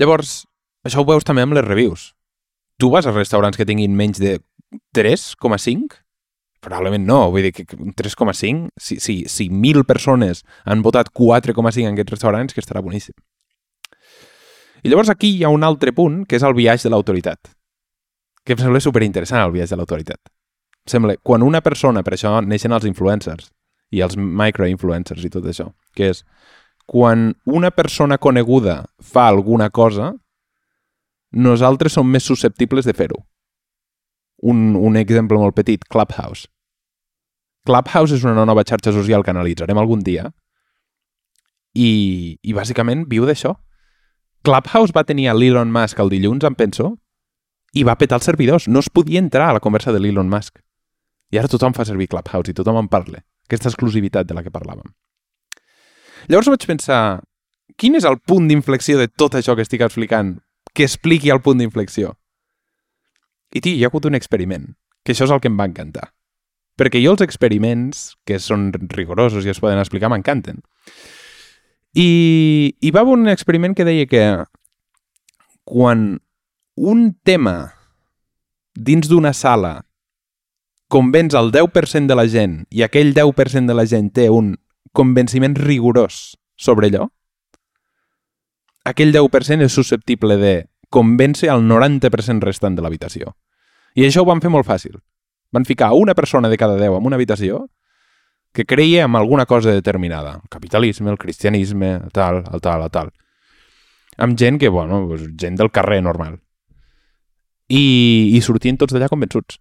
Llavors, 0.01 0.47
això 0.87 1.03
ho 1.03 1.09
veus 1.09 1.27
també 1.29 1.45
amb 1.45 1.57
les 1.59 1.67
reviews. 1.67 2.13
Tu 2.81 2.89
vas 2.89 3.07
als 3.07 3.19
restaurants 3.19 3.59
que 3.59 3.67
tinguin 3.69 3.97
menys 3.99 4.21
de 4.23 4.39
3,5? 4.97 5.99
Probablement 6.65 7.05
no, 7.07 7.21
vull 7.31 7.47
dir 7.47 7.53
que 7.55 7.65
3,5, 7.67 8.73
si, 8.77 8.99
si, 8.99 9.21
si 9.31 9.49
1.000 9.49 9.85
persones 9.87 10.43
han 10.65 10.83
votat 10.83 11.13
4,5 11.15 11.87
en 11.87 11.95
aquests 11.95 12.17
restaurants, 12.17 12.55
que 12.55 12.65
estarà 12.65 12.83
boníssim. 12.83 13.15
I 14.83 14.91
llavors 14.91 15.11
aquí 15.11 15.37
hi 15.37 15.45
ha 15.45 15.53
un 15.55 15.67
altre 15.67 15.95
punt, 15.95 16.25
que 16.27 16.39
és 16.39 16.47
el 16.47 16.57
viatge 16.59 16.89
de 16.89 16.95
l'autoritat. 16.95 17.55
Que 18.45 18.57
em 18.57 18.61
sembla 18.63 18.83
superinteressant, 18.83 19.45
el 19.45 19.55
viatge 19.55 19.75
de 19.75 19.81
l'autoritat 19.81 20.23
sembla, 20.89 21.17
quan 21.23 21.43
una 21.43 21.61
persona, 21.61 22.03
per 22.03 22.17
això 22.17 22.39
neixen 22.45 22.75
els 22.75 22.87
influencers 22.89 23.51
i 23.95 24.03
els 24.05 24.17
microinfluencers 24.19 25.25
i 25.25 25.33
tot 25.33 25.47
això, 25.49 25.71
que 25.97 26.11
és 26.13 26.25
quan 26.89 27.33
una 27.45 27.71
persona 27.71 28.19
coneguda 28.19 28.83
fa 29.05 29.29
alguna 29.29 29.69
cosa, 29.71 30.15
nosaltres 31.33 31.97
som 31.97 32.09
més 32.09 32.25
susceptibles 32.25 32.89
de 32.89 32.97
fer-ho. 32.97 33.21
Un, 34.43 34.77
un 34.77 34.97
exemple 34.97 35.39
molt 35.39 35.57
petit, 35.57 35.83
Clubhouse. 35.91 36.47
Clubhouse 37.67 38.15
és 38.15 38.25
una 38.25 38.47
nova 38.47 38.65
xarxa 38.65 38.93
social 38.95 39.25
que 39.25 39.33
analitzarem 39.35 39.79
algun 39.79 40.05
dia 40.05 40.31
i, 41.75 42.39
i 42.43 42.55
bàsicament 42.57 43.05
viu 43.11 43.27
d'això. 43.29 43.55
Clubhouse 44.47 44.95
va 44.95 45.05
tenir 45.05 45.29
a 45.29 45.35
l'Elon 45.37 45.73
Musk 45.75 45.99
el 46.01 46.13
dilluns, 46.15 46.47
em 46.47 46.57
penso, 46.57 46.95
i 47.75 47.85
va 47.85 47.99
petar 47.99 48.21
els 48.21 48.29
servidors. 48.31 48.69
No 48.69 48.81
es 48.81 48.89
podia 48.89 49.21
entrar 49.21 49.51
a 49.51 49.59
la 49.59 49.65
conversa 49.65 49.93
de 49.93 50.01
l'Elon 50.01 50.31
Musk. 50.31 50.63
I 51.35 51.41
ara 51.41 51.51
tothom 51.51 51.75
fa 51.77 51.85
servir 51.85 52.09
Clubhouse 52.09 52.51
i 52.51 52.57
tothom 52.57 52.79
en 52.81 52.89
parla. 52.89 53.21
Aquesta 53.49 53.69
exclusivitat 53.69 54.29
de 54.29 54.37
la 54.37 54.45
que 54.45 54.53
parlàvem. 54.55 54.87
Llavors 56.29 56.51
vaig 56.53 56.65
pensar, 56.69 57.21
quin 57.81 57.97
és 57.97 58.07
el 58.09 58.19
punt 58.21 58.49
d'inflexió 58.49 58.99
de 59.01 59.09
tot 59.09 59.37
això 59.39 59.55
que 59.57 59.65
estic 59.65 59.85
explicant 59.85 60.37
que 60.75 60.85
expliqui 60.85 61.33
el 61.33 61.41
punt 61.45 61.61
d'inflexió? 61.61 62.15
I, 63.55 63.61
tio, 63.61 63.75
hi 63.75 63.85
ha 63.85 63.89
hagut 63.91 64.09
un 64.09 64.17
experiment, 64.19 64.67
que 65.05 65.15
això 65.15 65.29
és 65.29 65.33
el 65.35 65.41
que 65.41 65.51
em 65.51 65.59
va 65.59 65.69
encantar. 65.69 66.11
Perquè 66.79 67.01
jo 67.03 67.15
els 67.15 67.25
experiments, 67.25 68.13
que 68.29 68.39
són 68.43 68.71
rigorosos 68.93 69.47
i 69.47 69.53
es 69.53 69.61
poden 69.63 69.81
explicar, 69.81 70.11
m'encanten. 70.13 70.61
I 71.97 72.09
hi 72.79 72.93
va 72.95 73.03
haver 73.03 73.17
un 73.17 73.33
experiment 73.33 73.75
que 73.75 73.87
deia 73.89 74.07
que 74.07 74.25
quan 75.65 76.21
un 76.77 77.03
tema 77.27 77.75
dins 78.79 79.09
d'una 79.11 79.33
sala 79.35 79.89
convenç 80.89 81.35
el 81.37 81.51
10% 81.53 82.09
de 82.09 82.17
la 82.17 82.29
gent 82.31 82.61
i 82.71 82.85
aquell 82.87 83.11
10% 83.17 83.67
de 83.69 83.77
la 83.77 83.85
gent 83.89 84.13
té 84.15 84.29
un 84.33 84.55
convenciment 84.97 85.57
rigorós 85.59 86.39
sobre 86.57 86.89
allò, 86.89 87.09
aquell 88.89 89.13
10% 89.13 89.67
és 89.67 89.75
susceptible 89.75 90.39
de 90.41 90.55
convèncer 90.91 91.51
el 91.53 91.65
90% 91.69 92.45
restant 92.45 92.77
de 92.77 92.85
l'habitació. 92.85 93.35
I 93.95 94.07
això 94.07 94.23
ho 94.23 94.29
van 94.29 94.43
fer 94.45 94.53
molt 94.53 94.67
fàcil. 94.69 94.99
Van 95.53 95.65
ficar 95.65 95.93
una 95.97 96.15
persona 96.15 96.49
de 96.49 96.59
cada 96.61 96.77
10 96.77 96.99
en 96.99 97.07
una 97.07 97.17
habitació 97.17 97.67
que 98.53 98.65
creia 98.65 99.05
en 99.05 99.17
alguna 99.17 99.47
cosa 99.47 99.71
determinada. 99.71 100.41
El 100.43 100.49
capitalisme, 100.49 101.11
el 101.11 101.19
cristianisme, 101.19 102.01
tal, 102.13 102.45
el 102.53 102.61
tal, 102.61 102.83
el 102.83 102.91
tal. 102.91 103.13
Amb 104.17 104.39
gent 104.39 104.59
que, 104.59 104.69
bueno, 104.69 105.07
gent 105.39 105.57
del 105.57 105.71
carrer 105.71 106.03
normal. 106.03 106.41
I, 107.69 108.33
i 108.35 108.41
sortien 108.43 108.79
tots 108.81 108.95
d'allà 108.95 109.09
convençuts. 109.13 109.61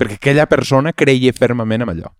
Perquè 0.00 0.20
aquella 0.20 0.46
persona 0.48 0.92
creia 0.92 1.32
fermament 1.36 1.84
en 1.84 1.92
allò. 1.92 2.12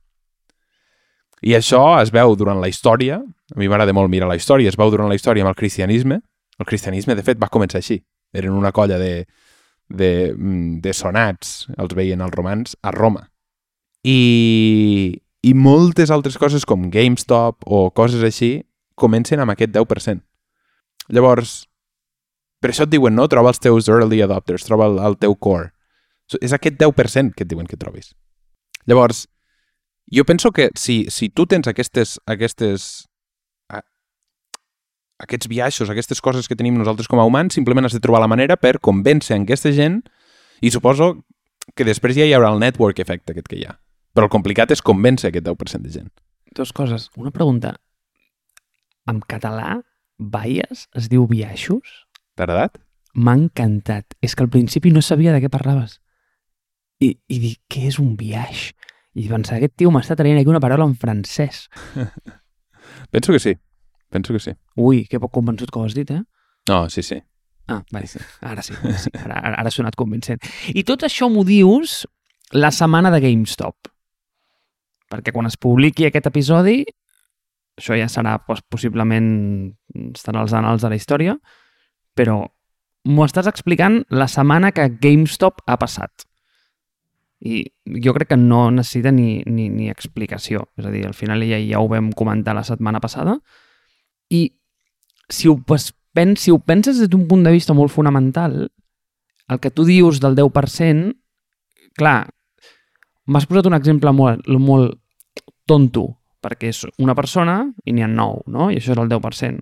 I 1.40 1.54
això 1.57 1.83
es 2.02 2.11
veu 2.12 2.35
durant 2.37 2.61
la 2.61 2.69
història, 2.69 3.21
a 3.21 3.59
mi 3.59 3.69
m'agrada 3.69 3.95
molt 3.97 4.12
mirar 4.12 4.28
la 4.28 4.37
història, 4.37 4.69
es 4.69 4.76
veu 4.76 4.90
durant 4.92 5.09
la 5.09 5.16
història 5.16 5.45
amb 5.45 5.52
el 5.52 5.57
cristianisme. 5.57 6.21
El 6.61 6.69
cristianisme, 6.69 7.17
de 7.17 7.25
fet, 7.25 7.40
va 7.40 7.49
començar 7.52 7.81
així. 7.81 7.99
Eren 8.37 8.52
una 8.55 8.73
colla 8.76 8.99
de, 9.00 9.25
de, 9.88 10.11
mm, 10.37 10.81
de 10.85 10.93
sonats, 10.95 11.67
els 11.81 11.97
veien 11.97 12.21
els 12.21 12.37
romans, 12.37 12.76
a 12.83 12.93
Roma. 12.95 13.25
I, 14.05 15.21
i 15.43 15.55
moltes 15.57 16.12
altres 16.12 16.38
coses 16.40 16.67
com 16.69 16.90
GameStop 16.93 17.64
o 17.67 17.88
coses 17.97 18.23
així 18.25 18.52
comencen 18.95 19.40
amb 19.40 19.55
aquest 19.55 19.73
10%. 19.75 20.23
Llavors, 21.11 21.64
per 22.61 22.71
això 22.71 22.85
et 22.85 22.93
diuen, 22.93 23.17
no? 23.17 23.26
Troba 23.29 23.50
els 23.50 23.61
teus 23.61 23.88
early 23.88 24.21
adopters, 24.23 24.69
troba 24.69 24.87
el, 24.93 25.00
el 25.00 25.17
teu 25.19 25.35
core. 25.35 25.73
És 26.40 26.52
aquest 26.55 26.76
10% 26.79 27.35
que 27.35 27.47
et 27.47 27.50
diuen 27.50 27.67
que 27.67 27.81
trobis. 27.81 28.12
Llavors, 28.87 29.25
jo 30.12 30.25
penso 30.29 30.52
que 30.52 30.69
si, 30.76 31.07
si 31.11 31.31
tu 31.31 31.47
tens 31.47 31.67
aquestes, 31.71 32.19
aquestes 32.26 33.09
aquests 35.21 35.49
viatges, 35.50 35.91
aquestes 35.93 36.21
coses 36.25 36.49
que 36.49 36.57
tenim 36.57 36.79
nosaltres 36.79 37.09
com 37.11 37.21
a 37.21 37.27
humans, 37.29 37.55
simplement 37.57 37.87
has 37.87 37.97
de 37.97 38.03
trobar 38.03 38.23
la 38.25 38.31
manera 38.31 38.57
per 38.57 38.79
convèncer 38.81 39.37
aquesta 39.37 39.73
gent 39.77 40.00
i 40.61 40.73
suposo 40.73 41.12
que 41.77 41.87
després 41.87 42.17
ja 42.17 42.27
hi 42.27 42.35
haurà 42.37 42.50
el 42.55 42.61
network 42.62 42.99
effect 43.03 43.31
aquest 43.31 43.49
que 43.49 43.61
hi 43.61 43.67
ha. 43.69 43.77
Però 44.17 44.27
el 44.27 44.33
complicat 44.33 44.73
és 44.75 44.83
convèncer 44.83 45.31
aquest 45.31 45.47
10% 45.47 45.87
de 45.87 45.95
gent. 45.95 46.11
Dos 46.57 46.73
coses. 46.75 47.09
Una 47.17 47.31
pregunta. 47.31 47.77
En 49.07 49.21
català, 49.23 49.81
baies 50.19 50.89
es 50.99 51.09
diu 51.12 51.29
biaixos? 51.31 52.07
T'ha 52.35 52.47
agradat? 52.49 52.81
M'ha 53.15 53.37
encantat. 53.39 54.17
És 54.23 54.35
que 54.35 54.45
al 54.45 54.50
principi 54.50 54.91
no 54.91 55.03
sabia 55.03 55.35
de 55.35 55.43
què 55.45 55.50
parlaves. 55.53 56.00
I, 57.00 57.15
i 57.31 57.39
dic, 57.39 57.61
què 57.71 57.87
és 57.89 58.00
un 58.03 58.17
biaix? 58.19 58.71
I 59.15 59.27
pensar, 59.31 59.59
aquest 59.59 59.79
tio 59.79 59.91
m'està 59.95 60.17
traient 60.19 60.39
aquí 60.41 60.50
una 60.50 60.62
paraula 60.62 60.87
en 60.87 60.97
francès. 60.99 61.69
Penso 63.15 63.33
que 63.33 63.43
sí. 63.43 63.57
Penso 64.11 64.35
que 64.35 64.43
sí. 64.43 64.55
Ui, 64.76 65.05
que 65.07 65.21
poc 65.23 65.33
convençut 65.35 65.71
que 65.71 65.79
ho 65.79 65.87
has 65.87 65.95
dit, 65.95 66.11
eh? 66.11 66.23
No, 66.69 66.88
sí, 66.90 67.02
sí. 67.07 67.21
Ah, 67.71 67.85
vale, 67.93 68.09
sí. 68.11 68.19
Ara 68.43 68.62
sí, 68.67 68.75
ara, 68.75 68.99
sí. 68.99 69.11
Ara, 69.14 69.37
ara, 69.38 69.55
ara 69.62 69.71
ha 69.71 69.75
sonat 69.75 69.97
convincent. 69.99 70.43
I 70.75 70.83
tot 70.87 71.07
això 71.07 71.31
m'ho 71.31 71.45
dius 71.47 72.02
la 72.52 72.73
setmana 72.75 73.12
de 73.14 73.21
GameStop. 73.23 73.90
Perquè 75.11 75.35
quan 75.35 75.47
es 75.47 75.57
publiqui 75.59 76.07
aquest 76.07 76.26
episodi, 76.31 76.81
això 77.79 77.97
ja 77.99 78.09
serà 78.11 78.37
pues, 78.47 78.62
possiblement 78.67 79.31
estarà 80.11 80.43
als 80.43 80.55
anals 80.55 80.83
de 80.83 80.90
la 80.90 80.99
història, 80.99 81.37
però 82.19 82.43
m'ho 83.07 83.25
estàs 83.25 83.49
explicant 83.49 84.02
la 84.11 84.26
setmana 84.29 84.75
que 84.75 84.90
GameStop 85.00 85.62
ha 85.67 85.79
passat. 85.81 86.26
I 87.40 87.64
jo 88.05 88.12
crec 88.12 88.35
que 88.35 88.37
no 88.37 88.67
necessita 88.75 89.14
ni, 89.14 89.40
ni, 89.47 89.71
ni 89.73 89.88
explicació. 89.88 90.67
És 90.76 90.85
a 90.85 90.93
dir, 90.93 91.07
al 91.09 91.17
final 91.17 91.47
ja, 91.47 91.57
ja 91.62 91.81
ho 91.81 91.88
vam 91.88 92.11
comentar 92.12 92.52
la 92.59 92.67
setmana 92.67 93.00
passada. 93.00 93.38
I 94.31 94.43
si 95.31 95.49
ho, 95.49 95.57
pues, 95.67 95.93
pen, 96.13 96.37
si 96.37 96.51
ho 96.51 96.59
penses 96.59 96.99
des 96.99 97.11
d'un 97.11 97.27
punt 97.29 97.43
de 97.45 97.53
vista 97.55 97.75
molt 97.75 97.93
fonamental, 97.93 98.71
el 99.51 99.61
que 99.61 99.71
tu 99.71 99.85
dius 99.85 100.21
del 100.23 100.37
10%, 100.39 101.15
clar, 101.99 102.31
m'has 103.27 103.47
posat 103.47 103.67
un 103.71 103.77
exemple 103.79 104.13
molt, 104.15 104.47
molt 104.59 104.99
tonto, 105.67 106.07
perquè 106.43 106.71
és 106.71 106.85
una 106.99 107.15
persona 107.19 107.63
i 107.85 107.95
n'hi 107.95 108.07
ha 108.07 108.11
9, 108.11 108.47
no? 108.51 108.71
I 108.71 108.79
això 108.79 108.95
és 108.95 109.03
el 109.03 109.11
10%. 109.11 109.61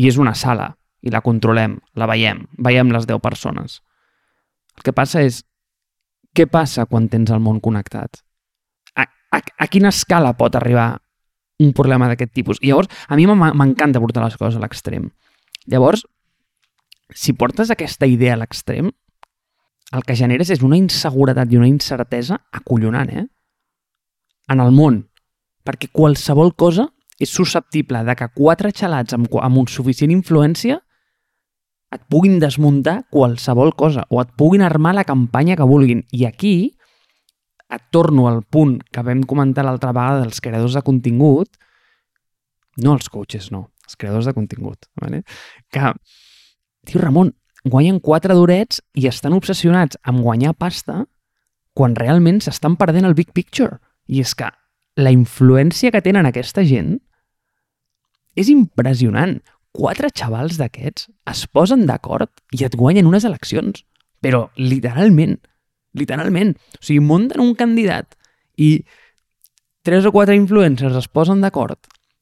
I 0.00 0.08
és 0.08 0.18
una 0.18 0.34
sala, 0.34 0.70
i 1.02 1.10
la 1.10 1.22
controlem, 1.24 1.78
la 1.96 2.08
veiem, 2.10 2.44
veiem 2.58 2.90
les 2.94 3.06
10 3.08 3.22
persones. 3.22 3.80
El 4.76 4.86
que 4.86 4.94
passa 4.96 5.22
és, 5.26 5.42
què 6.36 6.46
passa 6.46 6.86
quan 6.86 7.08
tens 7.10 7.30
el 7.34 7.42
món 7.42 7.58
connectat? 7.62 8.20
A, 8.94 9.06
a, 9.06 9.40
a 9.40 9.66
quina 9.70 9.90
escala 9.90 10.36
pot 10.38 10.54
arribar 10.54 10.92
un 11.60 11.74
problema 11.76 12.08
d'aquest 12.10 12.32
tipus? 12.36 12.60
I 12.62 12.72
llavors, 12.72 12.90
a 13.08 13.16
mi 13.18 13.26
m'encanta 13.28 14.02
portar 14.02 14.24
les 14.24 14.36
coses 14.40 14.58
a 14.58 14.62
l'extrem. 14.62 15.10
Llavors, 15.70 16.06
si 17.14 17.34
portes 17.34 17.70
aquesta 17.70 18.08
idea 18.08 18.34
a 18.34 18.40
l'extrem, 18.40 18.90
el 19.90 20.06
que 20.06 20.14
generes 20.14 20.50
és 20.54 20.62
una 20.62 20.78
inseguretat 20.78 21.50
i 21.50 21.58
una 21.58 21.68
incertesa 21.68 22.38
acollonant, 22.54 23.10
eh? 23.10 23.26
En 24.50 24.62
el 24.62 24.70
món. 24.74 25.02
Perquè 25.66 25.90
qualsevol 25.92 26.54
cosa 26.56 26.86
és 27.20 27.30
susceptible 27.30 28.02
de 28.06 28.14
que 28.16 28.30
quatre 28.34 28.70
xalats 28.72 29.14
amb, 29.14 29.28
amb 29.42 29.60
un 29.60 29.68
suficient 29.68 30.12
influència 30.14 30.78
et 31.90 32.02
puguin 32.08 32.38
desmuntar 32.40 33.02
qualsevol 33.10 33.74
cosa 33.74 34.06
o 34.08 34.20
et 34.22 34.30
puguin 34.38 34.62
armar 34.62 34.94
la 34.94 35.04
campanya 35.04 35.56
que 35.58 35.66
vulguin. 35.66 36.04
I 36.14 36.24
aquí 36.26 36.54
et 37.70 37.82
torno 37.94 38.26
al 38.28 38.42
punt 38.42 38.78
que 38.90 39.04
vam 39.06 39.22
comentar 39.28 39.64
l'altra 39.66 39.92
vegada 39.94 40.24
dels 40.24 40.40
creadors 40.42 40.74
de 40.74 40.82
contingut, 40.86 41.50
no 42.82 42.94
els 42.96 43.10
coaches, 43.12 43.50
no, 43.54 43.68
els 43.86 43.98
creadors 43.98 44.26
de 44.26 44.34
contingut, 44.34 44.88
¿vale? 45.00 45.22
que, 45.70 45.92
tio 46.86 47.02
Ramon, 47.02 47.34
guanyen 47.64 48.00
quatre 48.00 48.34
durets 48.34 48.80
i 48.96 49.06
estan 49.10 49.36
obsessionats 49.36 49.98
amb 50.02 50.24
guanyar 50.24 50.54
pasta 50.56 51.04
quan 51.76 51.94
realment 51.96 52.40
s'estan 52.42 52.76
perdent 52.80 53.06
el 53.06 53.14
big 53.14 53.32
picture. 53.36 53.78
I 54.10 54.22
és 54.24 54.34
que 54.34 54.48
la 54.98 55.12
influència 55.14 55.92
que 55.92 56.02
tenen 56.02 56.26
aquesta 56.26 56.64
gent 56.66 56.98
és 58.38 58.50
impressionant 58.50 59.38
quatre 59.76 60.10
xavals 60.10 60.58
d'aquests 60.58 61.08
es 61.30 61.44
posen 61.46 61.86
d'acord 61.86 62.30
i 62.56 62.64
et 62.66 62.74
guanyen 62.76 63.08
unes 63.10 63.26
eleccions. 63.28 63.84
Però 64.20 64.48
literalment, 64.58 65.38
literalment. 65.96 66.54
O 66.78 66.82
sigui, 66.84 67.00
munten 67.04 67.42
un 67.42 67.54
candidat 67.58 68.16
i 68.60 68.82
tres 69.86 70.06
o 70.06 70.12
quatre 70.12 70.36
influencers 70.36 70.98
es 70.98 71.08
posen 71.08 71.40
d'acord 71.44 71.78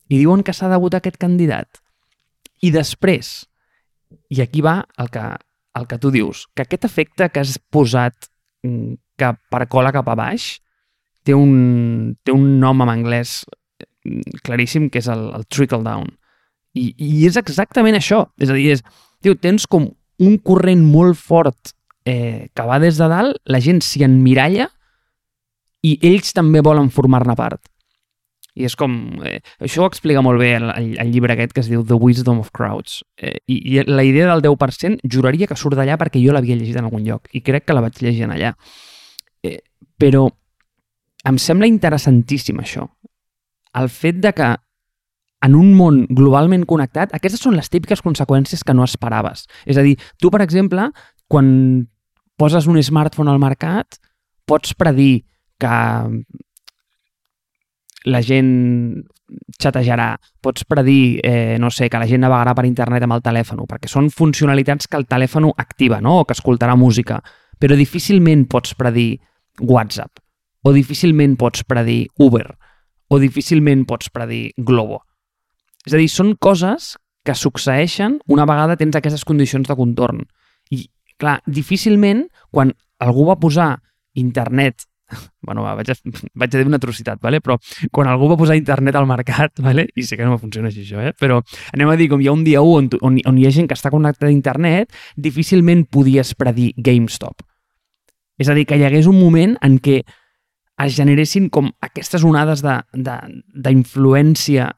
i 0.08 0.20
diuen 0.20 0.44
que 0.46 0.54
s'ha 0.56 0.70
de 0.70 0.78
votar 0.80 1.02
aquest 1.02 1.18
candidat. 1.20 1.82
I 2.64 2.72
després, 2.74 3.48
i 4.32 4.40
aquí 4.42 4.62
va 4.64 4.80
el 4.98 5.10
que, 5.14 5.24
el 5.78 5.86
que 5.90 5.98
tu 6.00 6.12
dius, 6.14 6.46
que 6.54 6.64
aquest 6.64 6.88
efecte 6.88 7.28
que 7.28 7.42
has 7.44 7.58
posat 7.70 8.30
mm, 8.64 8.96
que 9.18 9.34
percola 9.50 9.92
cap 9.94 10.08
a 10.08 10.16
baix 10.18 10.56
té 11.26 11.34
un, 11.36 12.14
té 12.24 12.32
un 12.32 12.56
nom 12.62 12.86
en 12.86 12.94
anglès 12.94 13.42
mm, 14.06 14.40
claríssim 14.46 14.88
que 14.88 15.02
és 15.02 15.10
el, 15.12 15.28
el 15.36 15.44
trickle 15.50 15.84
down 15.84 16.08
i, 16.78 16.92
I 16.96 17.26
és 17.28 17.38
exactament 17.40 17.98
això. 17.98 18.24
És 18.40 18.52
a 18.52 18.56
dir, 18.56 18.72
és, 18.76 18.84
tio, 19.24 19.36
tens 19.38 19.66
com 19.70 19.88
un 20.18 20.38
corrent 20.44 20.84
molt 20.84 21.18
fort 21.18 21.74
eh, 22.08 22.48
que 22.54 22.66
va 22.66 22.78
des 22.80 22.98
de 22.98 23.08
dalt, 23.10 23.36
la 23.44 23.60
gent 23.60 23.82
s'hi 23.84 24.04
enmiralla 24.06 24.68
i 25.84 25.98
ells 26.08 26.32
també 26.34 26.62
volen 26.64 26.88
formar-ne 26.94 27.36
part. 27.38 27.68
I 28.58 28.66
és 28.66 28.74
com... 28.78 28.94
Eh, 29.28 29.38
això 29.62 29.84
ho 29.84 29.88
explica 29.90 30.22
molt 30.24 30.40
bé 30.42 30.54
el, 30.56 30.66
el, 30.72 30.88
el 30.98 31.12
llibre 31.14 31.36
aquest 31.36 31.52
que 31.54 31.62
es 31.62 31.68
diu 31.70 31.84
The 31.86 31.98
Wisdom 32.00 32.40
of 32.42 32.50
Crowds. 32.56 33.02
Eh, 33.20 33.36
i, 33.46 33.58
I 33.76 33.84
la 33.86 34.02
idea 34.06 34.26
del 34.32 34.42
10% 34.42 35.04
juraria 35.06 35.46
que 35.46 35.58
surt 35.58 35.78
d'allà 35.78 35.98
perquè 36.00 36.22
jo 36.24 36.34
l'havia 36.34 36.58
llegit 36.58 36.80
en 36.80 36.88
algun 36.88 37.04
lloc 37.06 37.28
i 37.30 37.44
crec 37.46 37.68
que 37.68 37.76
la 37.76 37.84
vaig 37.84 38.00
llegir 38.02 38.26
allà. 38.26 38.54
Eh, 39.46 39.60
però 40.00 40.26
em 41.28 41.38
sembla 41.38 41.70
interessantíssim 41.70 42.58
això. 42.64 42.88
El 43.78 43.92
fet 43.92 44.18
de 44.24 44.32
que 44.34 44.48
en 45.46 45.54
un 45.54 45.70
món 45.78 46.00
globalment 46.10 46.64
connectat, 46.66 47.12
aquestes 47.14 47.44
són 47.44 47.54
les 47.54 47.70
típiques 47.70 48.02
conseqüències 48.02 48.64
que 48.66 48.74
no 48.74 48.82
esperaves. 48.82 49.46
És 49.70 49.78
a 49.78 49.84
dir, 49.86 49.94
tu, 50.18 50.32
per 50.34 50.42
exemple, 50.42 50.88
quan 51.30 51.86
poses 52.38 52.68
un 52.70 52.78
smartphone 52.82 53.32
al 53.32 53.42
mercat, 53.42 53.98
pots 54.48 54.72
predir 54.78 55.26
que 55.58 55.74
la 58.08 58.20
gent 58.22 58.52
xatejarà, 59.58 60.12
pots 60.40 60.64
predir, 60.64 61.20
eh, 61.26 61.58
no 61.60 61.70
sé, 61.70 61.90
que 61.90 61.98
la 62.00 62.06
gent 62.08 62.22
navegarà 62.22 62.54
per 62.56 62.64
internet 62.64 63.04
amb 63.04 63.18
el 63.18 63.24
telèfon, 63.24 63.64
perquè 63.68 63.90
són 63.90 64.08
funcionalitats 64.14 64.88
que 64.88 64.96
el 64.96 65.04
telèfon 65.10 65.50
activa, 65.56 66.00
no?, 66.00 66.20
o 66.20 66.24
que 66.24 66.36
escoltarà 66.36 66.76
música, 66.76 67.18
però 67.58 67.76
difícilment 67.76 68.46
pots 68.48 68.74
predir 68.78 69.18
WhatsApp, 69.60 70.22
o 70.62 70.72
difícilment 70.72 71.36
pots 71.36 71.66
predir 71.66 72.06
Uber, 72.18 72.46
o 73.08 73.18
difícilment 73.18 73.84
pots 73.88 74.08
predir 74.14 74.52
Globo. 74.56 75.02
És 75.84 75.94
a 75.94 76.00
dir, 76.00 76.08
són 76.12 76.34
coses 76.40 76.94
que 77.24 77.34
succeeixen 77.34 78.18
una 78.28 78.46
vegada 78.48 78.76
tens 78.76 78.96
aquestes 78.96 79.24
condicions 79.28 79.68
de 79.68 79.76
contorn. 79.76 80.22
I, 80.70 80.86
clar, 81.18 81.38
difícilment, 81.46 82.26
quan 82.54 82.72
algú 83.02 83.26
va 83.28 83.38
posar 83.38 83.76
internet 84.18 84.88
bueno, 85.42 85.62
va, 85.62 85.74
vaig, 85.74 85.90
a, 85.90 85.94
vaig 86.40 86.54
a 86.54 86.58
dir 86.58 86.66
una 86.68 86.76
atrocitat, 86.80 87.20
vale? 87.22 87.40
però 87.44 87.56
quan 87.94 88.10
algú 88.10 88.28
va 88.30 88.38
posar 88.40 88.58
internet 88.58 88.98
al 88.98 89.08
mercat, 89.08 89.60
vale? 89.68 89.88
i 89.96 90.06
sé 90.06 90.18
que 90.18 90.26
no 90.26 90.38
funciona 90.40 90.72
així 90.72 90.84
això, 90.84 91.02
eh? 91.02 91.14
però 91.18 91.40
anem 91.74 91.92
a 91.92 91.98
dir, 92.00 92.10
com 92.12 92.22
hi 92.22 92.28
ha 92.28 92.36
un 92.36 92.44
dia 92.46 92.62
1 92.64 92.78
on, 92.78 92.90
on, 93.00 93.20
on 93.32 93.38
hi 93.38 93.48
ha 93.48 93.54
gent 93.54 93.70
que 93.70 93.78
està 93.78 93.92
connectada 93.94 94.30
a 94.30 94.36
internet, 94.36 94.94
difícilment 95.16 95.86
podies 95.90 96.34
predir 96.38 96.72
GameStop. 96.76 97.36
És 98.38 98.48
a 98.48 98.54
dir, 98.54 98.68
que 98.70 98.78
hi 98.78 98.84
hagués 98.86 99.08
un 99.10 99.18
moment 99.18 99.56
en 99.66 99.80
què 99.82 100.02
es 100.78 100.92
generessin 100.94 101.48
com 101.50 101.72
aquestes 101.82 102.22
onades 102.22 102.62
d'influència 102.62 104.68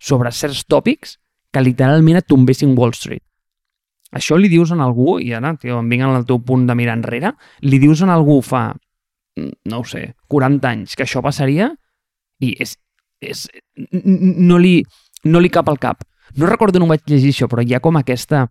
sobre 0.00 0.32
certs 0.32 0.64
tòpics 0.64 1.18
que 1.52 1.60
literalment 1.60 2.22
et 2.22 2.28
tombessin 2.30 2.72
Wall 2.78 2.96
Street. 2.96 3.20
Això 4.12 4.36
li 4.36 4.50
dius 4.52 4.72
a 4.72 4.78
algú, 4.84 5.16
i 5.20 5.32
ara 5.32 5.54
tio, 5.56 5.78
em 5.80 5.88
vinc 5.88 6.04
al 6.04 6.26
teu 6.28 6.42
punt 6.44 6.66
de 6.68 6.76
mirar 6.76 6.98
enrere, 6.98 7.32
li 7.64 7.78
dius 7.80 8.02
a 8.04 8.10
algú 8.12 8.40
fa, 8.44 8.66
no 9.38 9.80
ho 9.80 9.84
sé, 9.88 10.12
40 10.28 10.68
anys 10.68 10.96
que 10.96 11.06
això 11.06 11.22
passaria 11.24 11.70
i 12.42 12.52
és, 12.60 12.76
és, 13.24 13.46
no, 14.04 14.58
li, 14.58 14.82
no 15.24 15.40
li 15.40 15.50
cap 15.52 15.68
al 15.72 15.80
cap. 15.80 16.04
No 16.36 16.48
recordo 16.48 16.80
on 16.80 16.86
ho 16.86 16.92
vaig 16.92 17.04
llegir 17.08 17.32
això, 17.32 17.48
però 17.48 17.64
hi 17.64 17.74
ha 17.74 17.80
com 17.80 17.96
aquesta 17.96 18.46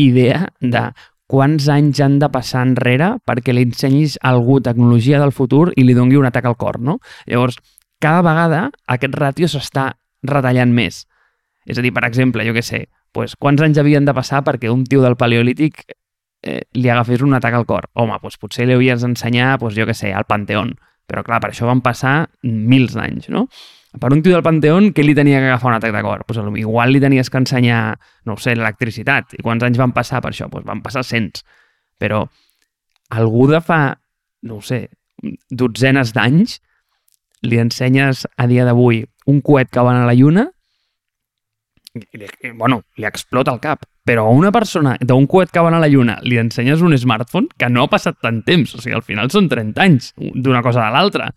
idea 0.00 0.46
de 0.60 0.86
quants 1.32 1.68
anys 1.72 2.00
han 2.04 2.18
de 2.20 2.28
passar 2.32 2.64
enrere 2.66 3.14
perquè 3.28 3.54
li 3.54 3.64
ensenyis 3.64 4.18
a 4.20 4.32
algú 4.32 4.58
tecnologia 4.64 5.20
del 5.20 5.32
futur 5.32 5.70
i 5.76 5.84
li 5.84 5.96
dongui 5.96 6.18
un 6.20 6.28
atac 6.28 6.48
al 6.48 6.58
cor, 6.60 6.80
no? 6.80 6.98
Llavors, 7.28 7.56
cada 8.00 8.24
vegada 8.24 8.66
aquest 8.96 9.16
ràtio 9.16 9.48
s'està 9.48 9.92
retallant 10.28 10.72
més. 10.72 11.04
És 11.64 11.78
a 11.78 11.84
dir, 11.84 11.92
per 11.94 12.04
exemple, 12.08 12.44
jo 12.44 12.54
què 12.56 12.64
sé, 12.66 12.86
pues, 13.12 13.36
quants 13.36 13.62
anys 13.62 13.80
havien 13.80 14.06
de 14.08 14.14
passar 14.16 14.42
perquè 14.46 14.70
un 14.72 14.84
tio 14.88 15.02
del 15.04 15.18
paleolític 15.20 15.84
eh, 16.42 16.62
li 16.74 16.88
agafés 16.90 17.22
un 17.22 17.36
atac 17.36 17.54
al 17.54 17.66
cor? 17.68 17.90
Home, 17.94 18.18
pues, 18.22 18.38
potser 18.40 18.66
li 18.66 18.76
havies 18.76 19.04
d'ensenyar, 19.04 19.58
pues, 19.60 19.76
jo 19.76 19.86
què 19.88 19.94
sé, 19.96 20.12
al 20.12 20.26
Panteón. 20.28 20.74
Però 21.08 21.22
clar, 21.26 21.40
per 21.42 21.50
això 21.52 21.68
van 21.68 21.82
passar 21.84 22.30
mils 22.42 22.96
d'anys, 22.96 23.28
no? 23.34 23.46
Per 24.00 24.08
un 24.14 24.22
tio 24.24 24.32
del 24.32 24.44
Panteón, 24.44 24.90
què 24.96 25.04
li 25.04 25.14
tenia 25.14 25.42
que 25.42 25.50
agafar 25.50 25.68
un 25.72 25.76
atac 25.76 25.92
de 25.92 26.02
cor? 26.02 26.24
Pues, 26.26 26.40
igual 26.62 26.94
li 26.94 27.00
tenies 27.02 27.28
que 27.28 27.42
ensenyar, 27.42 27.98
no 28.24 28.38
sé, 28.40 28.56
l'electricitat. 28.56 29.36
I 29.36 29.44
quants 29.44 29.64
anys 29.66 29.80
van 29.80 29.92
passar 29.92 30.22
per 30.24 30.32
això? 30.32 30.48
Pues 30.50 30.64
van 30.64 30.80
passar 30.80 31.04
cents. 31.04 31.44
Però 32.00 32.24
algú 33.12 33.46
de 33.50 33.60
fa, 33.60 33.82
no 34.48 34.62
sé, 34.64 34.86
dotzenes 35.50 36.14
d'anys, 36.16 36.60
li 37.42 37.58
ensenyes 37.58 38.24
a 38.38 38.46
dia 38.46 38.64
d'avui 38.64 39.02
un 39.26 39.40
coet 39.44 39.70
que 39.70 39.82
va 39.84 39.92
a 39.98 40.06
la 40.06 40.14
lluna 40.14 40.48
bueno, 42.56 42.82
li 42.96 43.06
explota 43.06 43.52
el 43.52 43.60
cap. 43.60 43.86
Però 44.04 44.26
a 44.26 44.34
una 44.34 44.50
persona 44.50 44.96
d'un 45.00 45.28
coet 45.30 45.52
que 45.54 45.62
va 45.62 45.70
a 45.70 45.80
la 45.80 45.88
lluna 45.88 46.18
li 46.26 46.38
ensenyes 46.40 46.82
un 46.82 46.96
smartphone 46.98 47.52
que 47.58 47.68
no 47.70 47.84
ha 47.84 47.90
passat 47.92 48.18
tant 48.20 48.42
temps. 48.42 48.74
O 48.74 48.80
sigui, 48.82 48.96
al 48.96 49.06
final 49.06 49.30
són 49.30 49.48
30 49.48 49.82
anys 49.82 50.12
d'una 50.18 50.62
cosa 50.62 50.86
a 50.86 50.90
l'altra. 50.94 51.30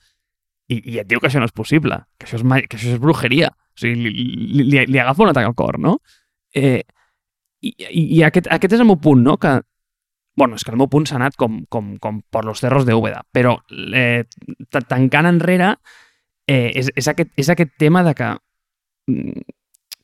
I, 0.68 0.80
I 0.96 1.00
et 1.04 1.08
diu 1.08 1.22
que 1.22 1.30
això 1.30 1.40
no 1.40 1.46
és 1.46 1.54
possible, 1.54 2.00
que 2.18 2.26
això 2.26 2.40
és, 2.40 2.68
que 2.70 2.80
això 2.80 2.96
és 2.96 3.02
brujeria. 3.02 3.52
O 3.54 3.80
sigui, 3.84 4.08
li, 4.08 4.26
li, 4.56 4.66
li, 4.66 4.86
li 4.90 5.00
agafa 5.02 5.28
un 5.28 5.34
atac 5.34 5.46
al 5.46 5.58
cor, 5.58 5.78
no? 5.80 6.00
Eh, 6.56 6.82
I 7.62 7.76
i, 7.92 8.24
aquest, 8.26 8.50
aquest 8.50 8.74
és 8.78 8.82
el 8.82 8.90
meu 8.90 8.98
punt, 9.02 9.22
no? 9.26 9.38
Que, 9.42 9.60
bueno, 10.36 10.56
és 10.56 10.66
que 10.66 10.74
el 10.74 10.80
meu 10.80 10.90
punt 10.92 11.06
s'ha 11.08 11.20
anat 11.20 11.38
com, 11.40 11.62
com, 11.70 11.96
com 12.02 12.20
per 12.32 12.44
los 12.46 12.62
cerros 12.64 12.86
de 12.86 12.96
Úbeda, 12.98 13.24
però 13.34 13.56
eh, 13.94 14.26
tancant 14.76 15.30
enrere, 15.30 15.76
eh, 16.48 16.72
és, 16.76 16.92
és, 16.96 17.08
aquest, 17.08 17.32
és 17.40 17.50
aquest 17.50 17.72
tema 17.82 18.04
de 18.04 18.14
que, 18.18 18.32
mm, 19.12 19.46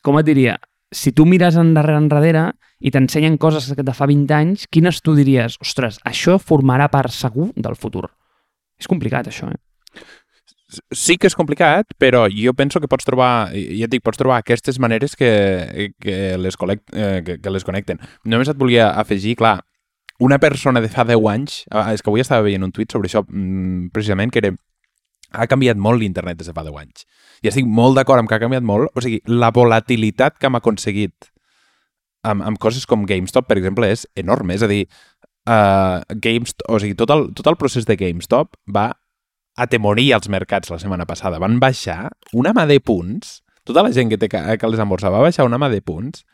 com 0.02 0.20
et 0.20 0.28
diria, 0.28 0.58
si 0.92 1.14
tu 1.16 1.26
mires 1.26 1.56
endarrere 1.58 2.02
enrere 2.02 2.46
i 2.82 2.92
t'ensenyen 2.92 3.38
coses 3.40 3.72
que 3.78 3.86
de 3.86 3.94
fa 3.96 4.08
20 4.10 4.34
anys, 4.36 4.68
quines 4.68 5.02
tu 5.02 5.16
diries, 5.16 5.58
ostres, 5.64 6.00
això 6.06 6.38
formarà 6.42 6.90
part 6.92 7.14
segur 7.16 7.52
del 7.56 7.78
futur? 7.80 8.10
És 8.82 8.90
complicat, 8.90 9.30
això, 9.30 9.52
eh? 9.52 9.62
Sí 10.96 11.18
que 11.20 11.28
és 11.28 11.36
complicat, 11.36 11.90
però 12.00 12.26
jo 12.32 12.54
penso 12.56 12.80
que 12.80 12.88
pots 12.88 13.06
trobar, 13.06 13.52
ja 13.52 13.88
et 13.88 13.92
dic, 13.92 14.04
pots 14.06 14.20
trobar 14.20 14.40
aquestes 14.40 14.80
maneres 14.80 15.18
que, 15.20 15.92
que, 16.00 16.16
les, 16.40 16.58
collect, 16.58 16.86
eh, 16.96 17.20
que, 17.28 17.38
que 17.44 17.52
les 17.52 17.68
connecten. 17.68 18.00
Només 18.24 18.50
et 18.50 18.60
volia 18.60 18.88
afegir, 18.96 19.36
clar, 19.40 19.58
una 20.24 20.40
persona 20.40 20.80
de 20.80 20.88
fa 20.90 21.04
10 21.04 21.28
anys, 21.28 21.58
ah, 21.76 21.90
és 21.92 22.02
que 22.02 22.12
avui 22.12 22.24
estava 22.24 22.46
veient 22.48 22.64
un 22.64 22.72
tuit 22.72 22.92
sobre 22.92 23.12
això, 23.12 23.26
mm, 23.28 23.92
precisament, 23.92 24.32
que 24.32 24.40
era 24.40 24.54
ha 25.32 25.48
canviat 25.48 25.80
molt 25.80 26.02
l'internet 26.02 26.40
des 26.40 26.50
de 26.50 26.56
fa 26.56 26.64
10 26.68 26.80
anys. 26.82 27.06
I 27.42 27.52
estic 27.52 27.68
molt 27.68 27.98
d'acord 27.98 28.22
amb 28.22 28.30
que 28.30 28.38
ha 28.38 28.44
canviat 28.44 28.66
molt. 28.68 28.92
O 28.96 29.04
sigui, 29.04 29.22
la 29.28 29.52
volatilitat 29.56 30.38
que 30.38 30.50
hem 30.50 30.58
aconseguit 30.60 31.32
amb, 32.28 32.44
amb 32.46 32.60
coses 32.62 32.86
com 32.86 33.06
GameStop, 33.08 33.48
per 33.50 33.58
exemple, 33.58 33.90
és 33.90 34.06
enorme. 34.20 34.56
És 34.58 34.66
a 34.66 34.70
dir, 34.72 34.84
uh, 35.50 36.02
GameStop, 36.12 36.68
o 36.70 36.82
sigui, 36.84 36.98
tot 37.00 37.14
el, 37.16 37.30
tot 37.38 37.50
el 37.52 37.58
procés 37.60 37.88
de 37.90 37.98
GameStop 38.00 38.58
va 38.70 38.92
atemorir 39.62 40.12
els 40.16 40.30
mercats 40.32 40.72
la 40.72 40.80
setmana 40.82 41.08
passada. 41.10 41.42
Van 41.42 41.60
baixar 41.60 42.12
una 42.38 42.54
mà 42.56 42.68
de 42.70 42.80
punts, 42.80 43.40
tota 43.68 43.84
la 43.86 43.92
gent 43.94 44.12
que 44.12 44.20
té 44.20 44.30
que 44.32 44.72
les 44.72 44.82
en 44.82 44.90
borsa 44.90 45.12
va 45.14 45.24
baixar 45.24 45.46
una 45.46 45.60
mà 45.62 45.70
de 45.72 45.82
punts, 45.86 46.26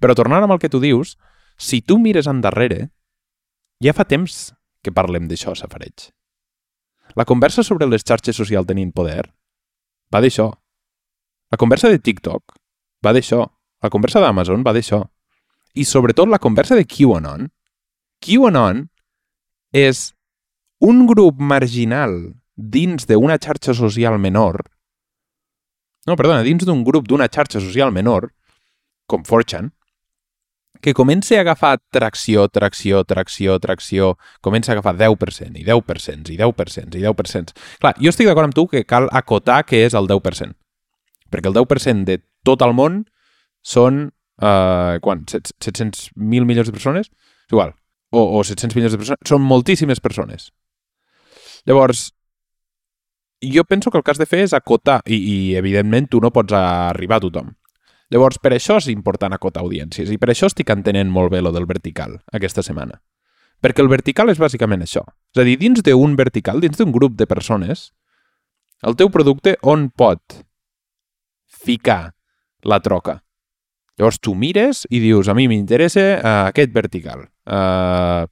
però 0.00 0.16
tornant 0.16 0.44
amb 0.44 0.54
el 0.56 0.62
que 0.62 0.70
tu 0.72 0.80
dius, 0.80 1.16
si 1.58 1.82
tu 1.82 1.98
mires 1.98 2.28
endarrere, 2.30 2.90
ja 3.82 3.94
fa 3.96 4.06
temps 4.08 4.52
que 4.82 4.94
parlem 4.94 5.28
d'això, 5.30 5.56
Safareig. 5.58 6.10
La 7.18 7.26
conversa 7.28 7.64
sobre 7.66 7.88
les 7.90 8.04
xarxes 8.06 8.36
socials 8.36 8.68
tenint 8.68 8.92
poder 8.94 9.22
va 10.12 10.20
d'això. 10.20 10.48
La 11.52 11.58
conversa 11.60 11.90
de 11.92 11.98
TikTok 11.98 12.56
va 13.04 13.12
d'això. 13.12 13.44
La 13.82 13.90
conversa 13.90 14.20
d'Amazon 14.20 14.64
va 14.64 14.72
d'això. 14.72 15.02
I 15.74 15.84
sobretot 15.84 16.28
la 16.28 16.40
conversa 16.40 16.76
de 16.76 16.84
QAnon. 16.84 17.48
QAnon 18.22 18.86
és 19.72 20.12
un 20.80 21.06
grup 21.08 21.40
marginal 21.40 22.34
dins 22.56 23.08
d'una 23.08 23.38
xarxa 23.40 23.74
social 23.74 24.18
menor 24.20 24.62
no, 26.06 26.16
perdona, 26.18 26.42
dins 26.42 26.64
d'un 26.66 26.82
grup 26.82 27.06
d'una 27.06 27.28
xarxa 27.30 27.60
social 27.62 27.92
menor, 27.94 28.32
com 29.06 29.22
4chan, 29.22 29.70
que 30.82 30.92
comença 30.98 31.36
a 31.36 31.44
agafar 31.44 31.76
tracció, 31.94 32.48
tracció, 32.50 33.04
tracció, 33.06 33.58
tracció, 33.62 34.16
comença 34.42 34.72
a 34.72 34.74
agafar 34.74 34.96
10%, 34.98 35.60
i 35.60 35.64
10%, 35.64 36.32
i 36.34 36.38
10%, 36.40 36.98
i 36.98 37.04
10%. 37.06 37.54
Clar, 37.80 37.94
jo 38.02 38.10
estic 38.10 38.26
d'acord 38.26 38.50
amb 38.50 38.56
tu 38.56 38.66
que 38.68 38.82
cal 38.84 39.06
acotar 39.14 39.62
que 39.68 39.84
és 39.86 39.94
el 39.94 40.10
10%, 40.10 40.56
perquè 41.30 41.52
el 41.52 41.60
10% 41.60 42.04
de 42.10 42.18
tot 42.42 42.66
el 42.66 42.74
món 42.74 43.04
són, 43.62 44.08
uh, 44.42 44.98
quan, 45.06 45.22
700.000 45.30 46.50
milions 46.50 46.66
de 46.66 46.74
persones? 46.74 47.12
És 47.46 47.54
igual, 47.54 47.76
o, 48.10 48.26
o 48.40 48.42
700 48.42 48.74
milions 48.74 48.96
de 48.96 49.00
persones, 49.04 49.22
són 49.30 49.46
moltíssimes 49.46 50.02
persones. 50.02 50.50
Llavors, 51.62 52.10
jo 53.38 53.62
penso 53.64 53.90
que 53.90 54.02
el 54.02 54.02
que 54.02 54.10
has 54.10 54.18
de 54.18 54.26
fer 54.26 54.42
és 54.48 54.58
acotar, 54.58 54.98
i, 55.06 55.14
i 55.14 55.36
evidentment 55.62 56.10
tu 56.10 56.18
no 56.18 56.34
pots 56.34 56.58
arribar 56.58 57.22
a 57.22 57.28
tothom. 57.28 57.54
Llavors, 58.12 58.36
per 58.42 58.52
això 58.52 58.76
és 58.76 58.90
important 58.92 59.32
acotar 59.32 59.62
audiències 59.64 60.10
i 60.12 60.18
per 60.20 60.28
això 60.32 60.50
estic 60.50 60.70
entenent 60.74 61.08
molt 61.10 61.32
bé 61.32 61.40
lo 61.40 61.52
del 61.54 61.66
vertical 61.66 62.18
aquesta 62.36 62.64
setmana. 62.64 63.00
Perquè 63.62 63.80
el 63.80 63.88
vertical 63.88 64.28
és 64.28 64.40
bàsicament 64.42 64.82
això. 64.84 65.04
És 65.32 65.40
a 65.40 65.46
dir, 65.46 65.56
dins 65.60 65.80
d'un 65.86 66.16
vertical, 66.18 66.60
dins 66.60 66.76
d'un 66.76 66.92
grup 66.92 67.14
de 67.16 67.28
persones, 67.30 67.92
el 68.82 68.98
teu 68.98 69.08
producte 69.14 69.54
on 69.62 69.88
pot 69.94 70.42
ficar 71.46 72.14
la 72.66 72.80
troca? 72.82 73.20
Llavors 73.96 74.18
tu 74.20 74.34
mires 74.34 74.82
i 74.90 74.98
dius, 75.00 75.28
a 75.28 75.36
mi 75.38 75.46
m'interessa 75.48 76.04
uh, 76.18 76.34
aquest 76.50 76.72
vertical. 76.74 77.28
Uh, 77.46 78.26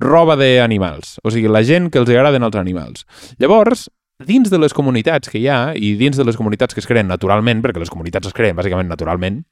roba 0.00 0.36
d'animals, 0.40 1.18
o 1.24 1.32
sigui, 1.32 1.50
la 1.52 1.62
gent 1.66 1.90
que 1.92 2.00
els 2.00 2.10
agraden 2.12 2.44
els 2.46 2.56
animals. 2.56 3.04
Llavors, 3.42 3.86
dins 4.18 4.50
de 4.50 4.58
les 4.58 4.72
comunitats 4.72 5.28
que 5.28 5.38
hi 5.38 5.46
ha 5.48 5.74
i 5.76 5.94
dins 6.00 6.16
de 6.16 6.24
les 6.24 6.36
comunitats 6.36 6.74
que 6.74 6.80
es 6.80 6.88
creen 6.88 7.08
naturalment, 7.08 7.62
perquè 7.64 7.82
les 7.82 7.92
comunitats 7.92 8.30
es 8.30 8.36
creen 8.36 8.56
bàsicament 8.56 8.88
naturalment, 8.88 9.42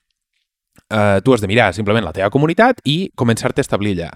eh, 0.90 1.20
tu 1.24 1.34
has 1.34 1.40
de 1.40 1.48
mirar 1.48 1.72
simplement 1.74 2.04
la 2.04 2.12
teva 2.12 2.30
comunitat 2.30 2.80
i 2.84 3.10
començar-te 3.16 3.60
a 3.60 3.66
establir 3.66 3.96
allà. 3.98 4.12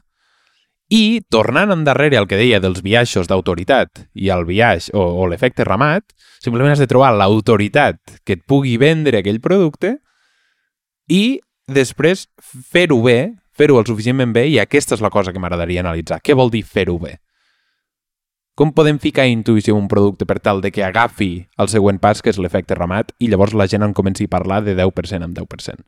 I, 0.89 1.21
tornant 1.29 1.69
endarrere 1.75 2.17
al 2.17 2.27
que 2.27 2.39
deia 2.41 2.63
dels 2.65 2.81
viatges 2.81 3.29
d'autoritat 3.29 4.07
i 4.17 4.31
el 4.33 4.47
viatge 4.49 4.95
o, 4.97 5.03
o 5.21 5.27
l'efecte 5.29 5.67
ramat, 5.69 6.07
simplement 6.41 6.73
has 6.73 6.81
de 6.81 6.89
trobar 6.89 7.13
l'autoritat 7.13 8.01
que 8.25 8.39
et 8.39 8.47
pugui 8.49 8.79
vendre 8.81 9.21
aquell 9.21 9.43
producte 9.45 9.99
i 11.13 11.41
després 11.69 12.25
fer-ho 12.41 13.03
bé, 13.05 13.35
fer-ho 13.53 13.77
el 13.77 13.85
suficientment 13.85 14.33
bé, 14.33 14.47
i 14.49 14.57
aquesta 14.63 14.97
és 14.97 15.05
la 15.05 15.13
cosa 15.13 15.35
que 15.35 15.41
m'agradaria 15.43 15.85
analitzar. 15.85 16.23
Què 16.25 16.33
vol 16.33 16.49
dir 16.49 16.65
fer-ho 16.65 16.97
bé? 17.03 17.19
Com 18.59 18.73
podem 18.75 18.97
ficar 18.99 19.29
intuïció 19.31 19.77
en 19.77 19.85
un 19.85 19.89
producte 19.91 20.27
per 20.27 20.41
tal 20.43 20.59
de 20.59 20.73
que 20.75 20.83
agafi 20.83 21.47
el 21.63 21.69
següent 21.71 22.01
pas, 22.03 22.19
que 22.19 22.33
és 22.33 22.41
l'efecte 22.43 22.75
ramat, 22.75 23.13
i 23.23 23.29
llavors 23.31 23.53
la 23.55 23.69
gent 23.71 23.85
en 23.87 23.93
comenci 23.95 24.25
a 24.27 24.33
parlar 24.33 24.65
de 24.67 24.73
10% 24.75 25.23
en 25.23 25.35
10%? 25.37 25.85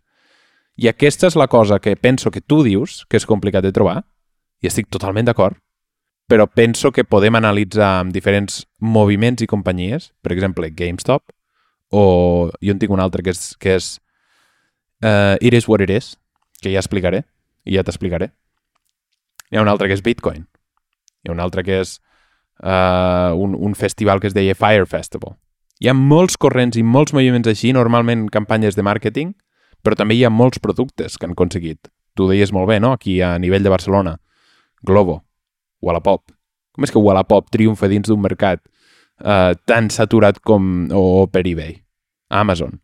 I 0.79 0.87
aquesta 0.87 1.27
és 1.27 1.35
la 1.35 1.49
cosa 1.51 1.81
que 1.83 1.97
penso 1.97 2.31
que 2.31 2.41
tu 2.41 2.63
dius 2.63 3.05
que 3.11 3.19
és 3.19 3.27
complicat 3.27 3.65
de 3.67 3.73
trobar, 3.75 4.05
i 4.63 4.71
estic 4.71 4.87
totalment 4.87 5.27
d'acord, 5.27 5.59
però 6.31 6.47
penso 6.47 6.93
que 6.95 7.03
podem 7.03 7.35
analitzar 7.35 7.89
amb 8.05 8.15
diferents 8.15 8.63
moviments 8.79 9.43
i 9.43 9.49
companyies, 9.51 10.13
per 10.23 10.31
exemple, 10.31 10.71
GameStop, 10.71 11.25
o 11.91 12.53
jo 12.63 12.71
en 12.71 12.79
tinc 12.79 12.95
un 12.95 13.03
altre 13.03 13.25
que 13.27 13.35
és, 13.35 13.57
que 13.59 13.75
és 13.81 13.89
uh, 15.03 15.35
It 15.41 15.59
is 15.59 15.67
what 15.67 15.83
it 15.83 15.91
is, 15.91 16.13
que 16.63 16.71
ja 16.71 16.79
explicaré, 16.79 17.25
i 17.67 17.75
ja 17.75 17.83
t'explicaré. 17.83 18.31
Hi 19.51 19.59
ha 19.59 19.67
un 19.67 19.73
altre 19.75 19.91
que 19.91 19.99
és 19.99 20.07
Bitcoin. 20.07 20.47
Hi 21.25 21.33
ha 21.33 21.35
un 21.35 21.43
altre 21.43 21.67
que 21.67 21.81
és 21.83 21.99
uh, 22.63 23.37
un, 23.37 23.55
un 23.55 23.75
festival 23.75 24.21
que 24.21 24.29
es 24.31 24.35
deia 24.37 24.55
Fire 24.55 24.87
Festival. 24.87 25.37
Hi 25.81 25.89
ha 25.89 25.95
molts 25.97 26.37
corrents 26.37 26.77
i 26.77 26.85
molts 26.85 27.15
moviments 27.17 27.49
així, 27.49 27.73
normalment 27.73 28.29
campanyes 28.33 28.77
de 28.77 28.85
màrqueting, 28.85 29.33
però 29.83 29.97
també 29.97 30.19
hi 30.19 30.27
ha 30.27 30.33
molts 30.33 30.61
productes 30.61 31.17
que 31.17 31.27
han 31.27 31.33
aconseguit. 31.37 31.89
Tu 32.17 32.27
deies 32.29 32.53
molt 32.53 32.69
bé, 32.69 32.81
no?, 32.81 32.93
aquí 32.93 33.21
a 33.25 33.39
nivell 33.41 33.65
de 33.65 33.73
Barcelona. 33.73 34.19
Globo, 34.85 35.23
Wallapop. 35.81 36.33
Com 36.77 36.85
és 36.85 36.93
que 36.93 37.01
Wallapop 37.01 37.49
triomfa 37.53 37.89
dins 37.89 38.09
d'un 38.09 38.21
mercat 38.21 38.61
uh, 39.25 39.57
tan 39.65 39.89
saturat 39.91 40.39
com 40.45 40.91
o, 40.93 41.05
o 41.23 41.27
per 41.33 41.47
eBay? 41.49 41.79
Amazon. 42.31 42.77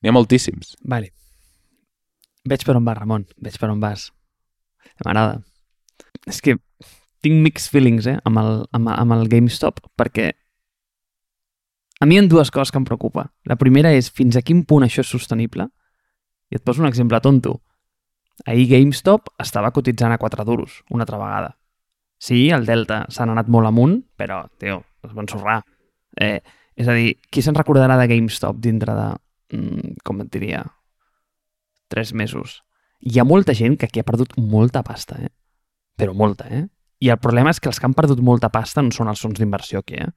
N'hi 0.00 0.10
ha 0.10 0.16
moltíssims. 0.16 0.74
Vale. 0.88 1.12
Veig 2.48 2.64
per 2.64 2.78
on 2.78 2.86
vas, 2.88 2.96
Ramon. 2.98 3.26
Veig 3.44 3.60
per 3.60 3.68
on 3.68 3.82
vas. 3.84 4.08
M'agrada. 5.04 5.42
És 6.28 6.40
que 6.40 6.56
tinc 7.24 7.42
mixed 7.44 7.70
feelings 7.72 8.06
eh, 8.10 8.18
amb, 8.24 8.40
el, 8.40 8.62
amb, 8.76 8.92
amb 8.94 9.16
el 9.16 9.28
GameStop 9.28 9.82
perquè 9.98 10.30
a 12.00 12.06
mi 12.08 12.16
hi 12.16 12.20
ha 12.22 12.28
dues 12.28 12.48
coses 12.48 12.72
que 12.72 12.80
em 12.80 12.86
preocupa. 12.88 13.26
La 13.44 13.58
primera 13.60 13.90
és 13.92 14.08
fins 14.08 14.36
a 14.36 14.40
quin 14.40 14.62
punt 14.64 14.86
això 14.86 15.02
és 15.04 15.10
sostenible. 15.12 15.66
I 16.48 16.56
et 16.56 16.64
poso 16.64 16.80
un 16.80 16.88
exemple 16.88 17.20
tonto. 17.20 17.58
Ahir 18.48 18.70
GameStop 18.70 19.28
estava 19.42 19.70
cotitzant 19.76 20.14
a 20.14 20.18
4 20.18 20.46
duros, 20.48 20.78
una 20.88 21.04
altra 21.04 21.18
vegada. 21.20 21.58
Sí, 22.20 22.48
el 22.56 22.64
Delta 22.64 23.02
s'han 23.12 23.34
anat 23.34 23.52
molt 23.52 23.68
amunt, 23.68 23.98
però, 24.16 24.46
tio, 24.60 24.80
es 25.04 25.12
van 25.12 25.28
sorrar. 25.28 25.58
Eh, 26.16 26.40
és 26.76 26.88
a 26.88 26.96
dir, 26.96 27.18
qui 27.28 27.44
se'n 27.44 27.56
recordarà 27.56 27.98
de 28.00 28.08
GameStop 28.08 28.64
dintre 28.64 28.96
de, 28.96 29.08
mm, 29.58 30.00
com 30.04 30.24
et 30.24 30.32
diria, 30.32 30.64
3 31.92 32.14
mesos? 32.14 32.62
Hi 33.00 33.20
ha 33.20 33.28
molta 33.28 33.52
gent 33.52 33.76
que 33.76 33.86
aquí 33.86 34.00
ha 34.00 34.08
perdut 34.08 34.36
molta 34.38 34.82
pasta, 34.82 35.20
eh? 35.20 35.32
Però 35.96 36.14
molta, 36.16 36.48
eh? 36.48 36.66
I 37.00 37.08
el 37.08 37.18
problema 37.18 37.52
és 37.54 37.60
que 37.60 37.70
els 37.70 37.80
que 37.80 37.88
han 37.88 37.96
perdut 37.96 38.20
molta 38.20 38.50
pasta 38.52 38.82
no 38.84 38.92
són 38.92 39.08
els 39.08 39.22
fons 39.24 39.38
d'inversió 39.40 39.80
aquí, 39.80 39.96
eh? 40.00 40.10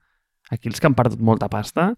Aquí 0.51 0.67
els 0.69 0.81
que 0.81 0.89
han 0.89 0.97
perdut 0.97 1.21
molta 1.23 1.47
pasta 1.49 1.93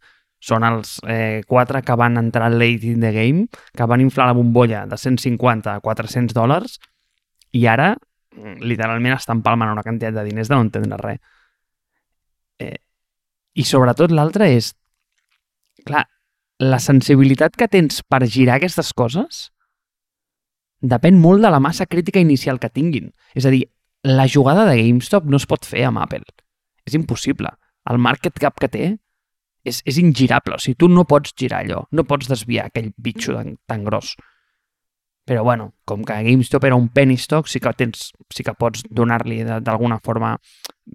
són 0.45 0.65
els 0.67 0.99
eh, 1.09 1.41
quatre 1.47 1.81
que 1.81 1.95
van 1.97 2.19
entrar 2.21 2.51
late 2.53 2.91
in 2.91 3.01
the 3.01 3.11
game, 3.15 3.47
que 3.73 3.87
van 3.89 4.03
inflar 4.03 4.27
la 4.29 4.37
bombolla 4.37 4.85
de 4.85 4.97
150 4.97 5.73
a 5.73 5.81
400 5.81 6.35
dòlars 6.37 6.77
i 7.55 7.65
ara 7.71 7.95
mm, 7.95 8.61
literalment 8.61 9.15
estan 9.15 9.41
palmant 9.45 9.73
una 9.73 9.83
quantitat 9.83 10.13
de 10.13 10.25
diners 10.27 10.51
de 10.51 10.55
no 10.55 10.67
entendre 10.67 10.99
res. 11.01 11.21
Eh, 12.61 12.77
I 13.55 13.65
sobretot 13.65 14.13
l'altre 14.13 14.51
és, 14.53 14.73
clar, 15.87 16.05
la 16.61 16.79
sensibilitat 16.79 17.57
que 17.57 17.67
tens 17.71 18.03
per 18.03 18.23
girar 18.29 18.59
aquestes 18.59 18.93
coses 18.93 19.47
depèn 20.85 21.17
molt 21.19 21.41
de 21.41 21.49
la 21.49 21.59
massa 21.63 21.87
crítica 21.89 22.21
inicial 22.21 22.59
que 22.59 22.69
tinguin. 22.69 23.09
És 23.33 23.47
a 23.47 23.51
dir, 23.51 23.65
la 24.05 24.27
jugada 24.29 24.65
de 24.69 24.77
GameStop 24.77 25.25
no 25.25 25.39
es 25.41 25.47
pot 25.49 25.65
fer 25.65 25.85
amb 25.89 25.99
Apple. 26.03 26.23
És 26.85 26.93
impossible. 26.97 27.49
El 27.89 27.97
market 28.01 28.37
cap 28.41 28.59
que 28.61 28.69
té 28.69 28.85
és, 29.65 29.81
és 29.85 29.97
ingirable. 30.01 30.57
O 30.57 30.61
sigui, 30.61 30.77
tu 30.77 30.89
no 30.91 31.07
pots 31.09 31.33
girar 31.37 31.63
allò, 31.65 31.83
no 31.91 32.05
pots 32.05 32.29
desviar 32.29 32.69
aquell 32.69 32.91
bitxo 32.97 33.33
tan, 33.37 33.55
tan 33.65 33.83
gros. 33.87 34.13
Però, 35.25 35.41
bueno, 35.43 35.71
com 35.89 36.03
que 36.05 36.19
GameStop 36.27 36.67
era 36.69 36.77
un 36.77 36.89
penny 36.93 37.17
stock, 37.17 37.49
sí 37.49 37.59
que, 37.59 37.71
tens, 37.73 38.11
sí 38.29 38.45
que 38.45 38.53
pots 38.53 38.83
donar-li 38.89 39.41
d'alguna 39.43 39.97
forma... 40.05 40.35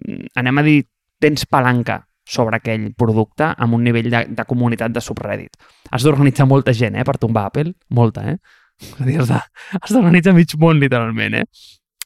mm, 0.07 0.31
Anem 0.39 0.61
a 0.61 0.63
dir, 0.63 0.77
tens 1.19 1.43
palanca 1.45 1.99
sobre 2.31 2.61
aquell 2.61 2.93
producte 2.95 3.49
amb 3.51 3.75
un 3.75 3.83
nivell 3.83 4.07
de, 4.13 4.21
de 4.31 4.45
comunitat 4.47 4.93
de 4.95 5.03
subreddit. 5.03 5.57
Has 5.91 6.05
d'organitzar 6.07 6.47
molta 6.47 6.71
gent, 6.71 6.95
eh, 6.95 7.03
per 7.03 7.17
tombar 7.19 7.49
Apple. 7.49 7.73
Molta, 7.91 8.23
eh? 8.31 8.37
És 8.79 8.93
a 8.95 9.09
dir, 9.09 9.17
has 9.19 9.27
de- 9.33 9.41
has 9.81 9.91
d'organitzar 9.91 10.33
mig 10.37 10.55
món, 10.57 10.79
literalment, 10.79 11.41
eh? 11.41 11.45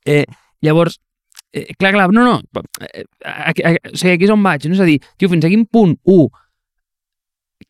eh 0.06 0.26
Llavors, 0.64 1.00
eh, 1.52 1.74
clar, 1.80 1.92
clar, 1.96 2.08
no, 2.14 2.24
no, 2.24 2.64
eh, 2.82 3.06
aquí, 3.24 3.64
aquí, 3.64 3.92
o 3.92 3.98
sigui, 3.98 4.16
aquí 4.16 4.28
és 4.28 4.34
on 4.34 4.44
vaig, 4.44 4.68
no? 4.70 4.78
és 4.78 4.84
a 4.84 4.88
dir, 4.88 5.00
tio, 5.18 5.30
fins 5.32 5.46
a 5.46 5.52
quin 5.52 5.66
punt, 5.68 5.98
un, 6.06 6.30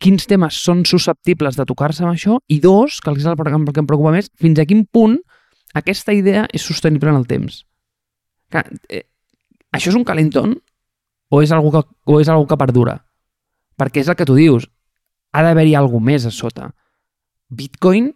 quins 0.01 0.27
temes 0.27 0.57
són 0.65 0.83
susceptibles 0.85 1.57
de 1.57 1.65
tocar-se 1.67 2.03
amb 2.03 2.13
això, 2.13 2.39
i 2.51 2.59
dos, 2.63 2.99
que 3.01 3.13
és 3.15 3.25
el 3.25 3.37
que 3.37 3.55
em 3.55 3.65
preocupa 3.87 4.13
més, 4.13 4.29
fins 4.41 4.59
a 4.59 4.67
quin 4.67 4.85
punt 4.85 5.17
aquesta 5.75 6.13
idea 6.15 6.45
és 6.53 6.63
sostenible 6.63 7.11
en 7.11 7.19
el 7.19 7.27
temps. 7.27 7.63
Clar, 8.51 8.65
eh, 8.89 9.05
això 9.75 9.91
és 9.91 9.97
un 9.97 10.05
calentón 10.07 10.55
o 11.29 11.41
és 11.41 11.51
algo 11.51 11.71
que, 11.73 11.83
o 12.05 12.19
és 12.21 12.29
algo 12.31 12.47
que 12.47 12.59
perdura? 12.59 12.99
Perquè 13.75 14.03
és 14.03 14.09
el 14.11 14.15
que 14.15 14.27
tu 14.27 14.37
dius, 14.37 14.69
ha 15.35 15.43
d'haver-hi 15.43 15.75
alguna 15.75 16.13
més 16.13 16.25
a 16.25 16.31
sota. 16.31 16.69
Bitcoin 17.51 18.13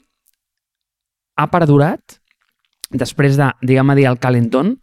ha 1.36 1.48
perdurat 1.52 2.19
després 2.90 3.38
de, 3.38 3.52
diguem-ne 3.62 3.96
dir, 3.98 4.08
el 4.10 4.20
calentón 4.20 4.78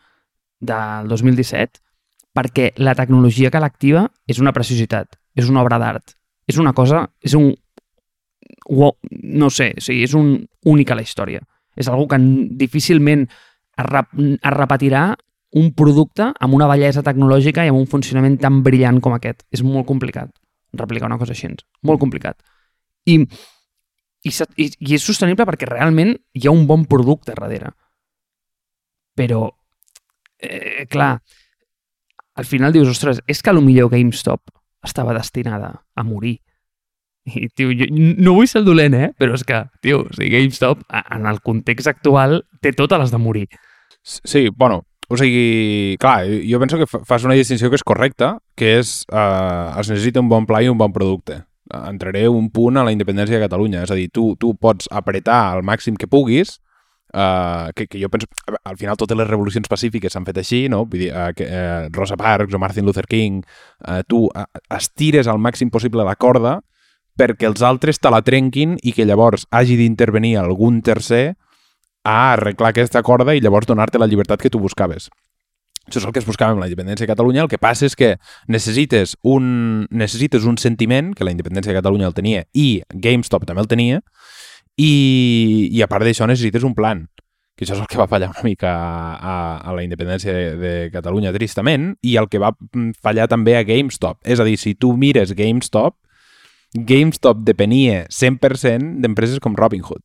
del 0.60 1.08
2017 1.10 1.82
perquè 2.36 2.72
la 2.76 2.94
tecnologia 2.94 3.50
que 3.50 3.60
l'activa 3.62 4.06
és 4.28 4.40
una 4.42 4.52
preciositat, 4.52 5.16
és 5.34 5.48
una 5.48 5.62
obra 5.64 5.78
d'art, 5.80 6.16
és 6.46 6.58
una 6.60 6.74
cosa, 6.76 7.06
és 7.24 7.34
un... 7.38 7.54
No 8.66 9.48
sé, 9.50 9.72
o 9.78 9.82
sigui, 9.82 10.04
és 10.04 10.14
un 10.18 10.34
únic 10.66 10.90
a 10.90 10.96
la 10.98 11.04
història. 11.06 11.40
És 11.76 11.88
algo 11.88 12.06
que 12.10 12.18
difícilment 12.58 13.24
es, 13.26 13.86
rep, 13.86 14.12
es 14.16 14.52
repetirà 14.54 15.06
un 15.56 15.70
producte 15.74 16.28
amb 16.28 16.56
una 16.56 16.68
bellesa 16.68 17.04
tecnològica 17.06 17.64
i 17.64 17.70
amb 17.70 17.80
un 17.80 17.88
funcionament 17.90 18.36
tan 18.42 18.60
brillant 18.66 19.00
com 19.00 19.16
aquest. 19.16 19.46
És 19.54 19.62
molt 19.64 19.86
complicat 19.88 20.32
replicar 20.76 21.08
una 21.08 21.18
cosa 21.18 21.32
així. 21.32 21.48
Molt 21.86 22.00
complicat. 22.02 22.38
I, 23.06 23.20
i, 24.26 24.30
i, 24.30 24.68
i 24.68 24.96
és 24.96 25.04
sostenible 25.04 25.46
perquè 25.48 25.68
realment 25.70 26.14
hi 26.34 26.46
ha 26.46 26.54
un 26.54 26.66
bon 26.68 26.84
producte 26.90 27.34
darrere. 27.34 27.72
Però, 29.16 29.46
eh, 30.38 30.86
clar, 30.90 31.14
al 32.36 32.44
final 32.44 32.72
dius, 32.74 32.88
ostres, 32.92 33.22
és 33.26 33.40
que 33.42 33.52
millor 33.56 33.88
GameStop 33.90 34.50
estava 34.84 35.14
destinada 35.16 35.82
a 35.94 36.02
morir. 36.04 36.38
I, 37.26 37.48
tio, 37.48 37.72
jo 37.74 37.88
no 37.90 38.34
vull 38.36 38.46
ser 38.46 38.60
el 38.60 38.66
dolent, 38.68 38.94
eh? 38.94 39.08
Però 39.18 39.34
és 39.34 39.42
que, 39.42 39.64
tio, 39.82 40.04
o 40.04 40.12
sigui, 40.14 40.30
GameStop, 40.36 40.84
en 40.92 41.26
el 41.26 41.40
context 41.42 41.88
actual, 41.90 42.44
té 42.62 42.70
totes 42.76 43.00
les 43.00 43.10
de 43.10 43.18
morir. 43.18 43.48
Sí, 44.06 44.48
bueno, 44.54 44.84
o 45.08 45.16
sigui, 45.18 45.96
clar, 45.98 46.20
jo 46.46 46.60
penso 46.62 46.78
que 46.78 46.86
fa- 46.86 47.00
fas 47.08 47.24
una 47.26 47.34
distinció 47.34 47.70
que 47.72 47.80
és 47.80 47.82
correcta, 47.82 48.36
que 48.54 48.76
és, 48.78 49.04
eh, 49.10 49.80
es 49.80 49.90
necessita 49.90 50.20
un 50.22 50.28
bon 50.28 50.46
pla 50.46 50.62
i 50.62 50.68
un 50.70 50.78
bon 50.78 50.92
producte. 50.92 51.40
Entraré 51.66 52.28
un 52.28 52.50
punt 52.54 52.76
a 52.78 52.84
la 52.86 52.92
independència 52.94 53.40
de 53.40 53.42
Catalunya, 53.48 53.82
és 53.82 53.90
a 53.90 53.96
dir, 53.98 54.06
tu, 54.14 54.36
tu 54.38 54.52
pots 54.54 54.86
apretar 54.92 55.40
al 55.56 55.64
màxim 55.66 55.96
que 55.98 56.06
puguis, 56.06 56.60
eh, 57.12 57.70
que, 57.74 57.86
que 57.86 58.00
jo 58.02 58.08
penso, 58.08 58.26
al 58.64 58.76
final 58.76 58.96
totes 58.96 59.18
les 59.18 59.28
revolucions 59.28 59.68
pacífiques 59.68 60.12
s'han 60.12 60.26
fet 60.26 60.40
així, 60.42 60.66
no? 60.72 60.84
Vull 60.86 61.06
dir, 61.06 61.10
eh, 61.12 61.32
que, 61.36 61.46
eh, 61.48 61.88
Rosa 61.92 62.16
Parks 62.16 62.54
o 62.54 62.62
Martin 62.62 62.86
Luther 62.86 63.06
King, 63.06 63.42
eh, 63.86 64.02
tu 64.08 64.26
eh, 64.34 64.46
estires 64.76 65.26
al 65.26 65.38
màxim 65.38 65.70
possible 65.70 66.04
la 66.04 66.16
corda 66.16 66.60
perquè 67.16 67.48
els 67.48 67.62
altres 67.64 67.98
te 67.98 68.12
la 68.12 68.22
trenquin 68.22 68.76
i 68.82 68.92
que 68.92 69.06
llavors 69.08 69.46
hagi 69.50 69.78
d'intervenir 69.78 70.36
algun 70.36 70.82
tercer 70.84 71.36
a 72.04 72.34
arreglar 72.34 72.70
aquesta 72.70 73.02
corda 73.02 73.34
i 73.34 73.40
llavors 73.40 73.66
donar-te 73.66 73.98
la 73.98 74.06
llibertat 74.06 74.42
que 74.42 74.52
tu 74.52 74.60
buscaves. 74.60 75.08
Això 75.86 76.00
és 76.00 76.06
el 76.06 76.12
que 76.12 76.18
es 76.18 76.26
buscava 76.26 76.50
amb 76.50 76.60
la 76.60 76.66
independència 76.66 77.06
de 77.06 77.12
Catalunya. 77.12 77.44
El 77.44 77.50
que 77.50 77.62
passa 77.62 77.86
és 77.86 77.94
que 77.94 78.16
necessites 78.50 79.14
un, 79.22 79.86
necessites 79.90 80.44
un 80.44 80.58
sentiment, 80.58 81.12
que 81.14 81.26
la 81.26 81.30
independència 81.30 81.70
de 81.70 81.78
Catalunya 81.78 82.08
el 82.10 82.16
tenia, 82.16 82.42
i 82.52 82.82
GameStop 82.90 83.46
també 83.46 83.62
el 83.62 83.70
tenia, 83.70 84.00
i, 84.76 85.68
i 85.72 85.82
a 85.82 85.88
part 85.90 86.04
d'això 86.04 86.28
necessites 86.28 86.66
un 86.66 86.74
plan 86.76 87.06
que 87.56 87.64
això 87.64 87.72
és 87.72 87.80
el 87.80 87.88
que 87.88 87.96
va 87.96 88.08
fallar 88.08 88.28
una 88.28 88.42
mica 88.44 88.68
a, 88.68 89.12
a, 89.16 89.36
a 89.64 89.72
la 89.72 89.82
independència 89.82 90.32
de, 90.34 90.48
de 90.60 90.72
Catalunya, 90.92 91.32
tristament, 91.32 91.94
i 92.04 92.18
el 92.20 92.28
que 92.28 92.40
va 92.42 92.50
mm, 92.52 92.98
fallar 93.00 93.30
també 93.32 93.54
a 93.56 93.64
GameStop. 93.64 94.18
És 94.28 94.42
a 94.42 94.44
dir, 94.44 94.58
si 94.60 94.74
tu 94.76 94.92
mires 95.00 95.32
GameStop, 95.32 95.96
GameStop 96.76 97.40
depenia 97.48 98.02
100% 98.12 99.00
d'empreses 99.00 99.40
com 99.40 99.56
Robinhood. 99.56 100.04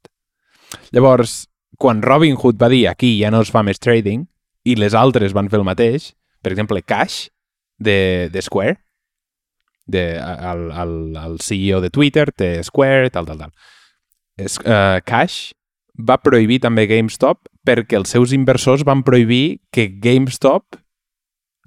Llavors, 0.96 1.50
quan 1.76 2.00
Robinhood 2.06 2.56
va 2.62 2.72
dir 2.72 2.86
aquí 2.88 3.18
ja 3.20 3.34
no 3.36 3.44
es 3.44 3.52
fa 3.52 3.66
més 3.68 3.84
trading, 3.84 4.24
i 4.64 4.78
les 4.80 4.96
altres 4.96 5.36
van 5.36 5.52
fer 5.52 5.60
el 5.60 5.68
mateix. 5.68 6.14
Per 6.42 6.54
exemple, 6.54 6.80
Cash, 6.88 7.28
de, 7.82 8.30
de 8.32 8.42
Square, 8.42 8.78
de, 9.92 10.06
el, 10.16 10.64
el, 10.72 10.96
el 11.20 11.40
CEO 11.44 11.82
de 11.84 11.90
Twitter 11.92 12.30
té 12.32 12.54
Square, 12.64 13.12
tal, 13.12 13.28
tal, 13.28 13.44
tal. 13.44 13.52
Uh, 14.62 15.00
Cash 15.06 15.52
va 15.98 16.18
prohibir 16.22 16.62
també 16.64 16.88
GameStop 16.90 17.50
perquè 17.68 18.00
els 18.00 18.14
seus 18.14 18.34
inversors 18.34 18.86
van 18.88 19.04
prohibir 19.06 19.62
que 19.74 19.88
GameStop 20.02 20.80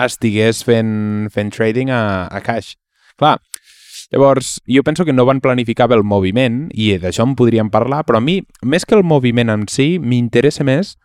estigués 0.01 0.65
fent, 0.67 1.29
fent 1.31 1.53
trading 1.55 1.93
a, 1.95 2.27
a 2.27 2.41
cash. 2.43 2.75
Clar, 3.21 3.39
llavors, 4.11 4.57
jo 4.67 4.83
penso 4.83 5.05
que 5.05 5.15
no 5.15 5.27
van 5.29 5.41
planificar 5.41 5.87
bé 5.91 5.99
el 5.99 6.03
moviment, 6.03 6.65
i 6.75 6.97
d'això 6.99 7.27
en 7.29 7.37
podríem 7.39 7.71
parlar, 7.71 8.03
però 8.07 8.19
a 8.19 8.25
mi, 8.25 8.41
més 8.67 8.85
que 8.85 8.99
el 8.99 9.07
moviment 9.07 9.53
en 9.53 9.69
si, 9.71 10.01
m'interessa 10.03 10.67
més 10.67 10.97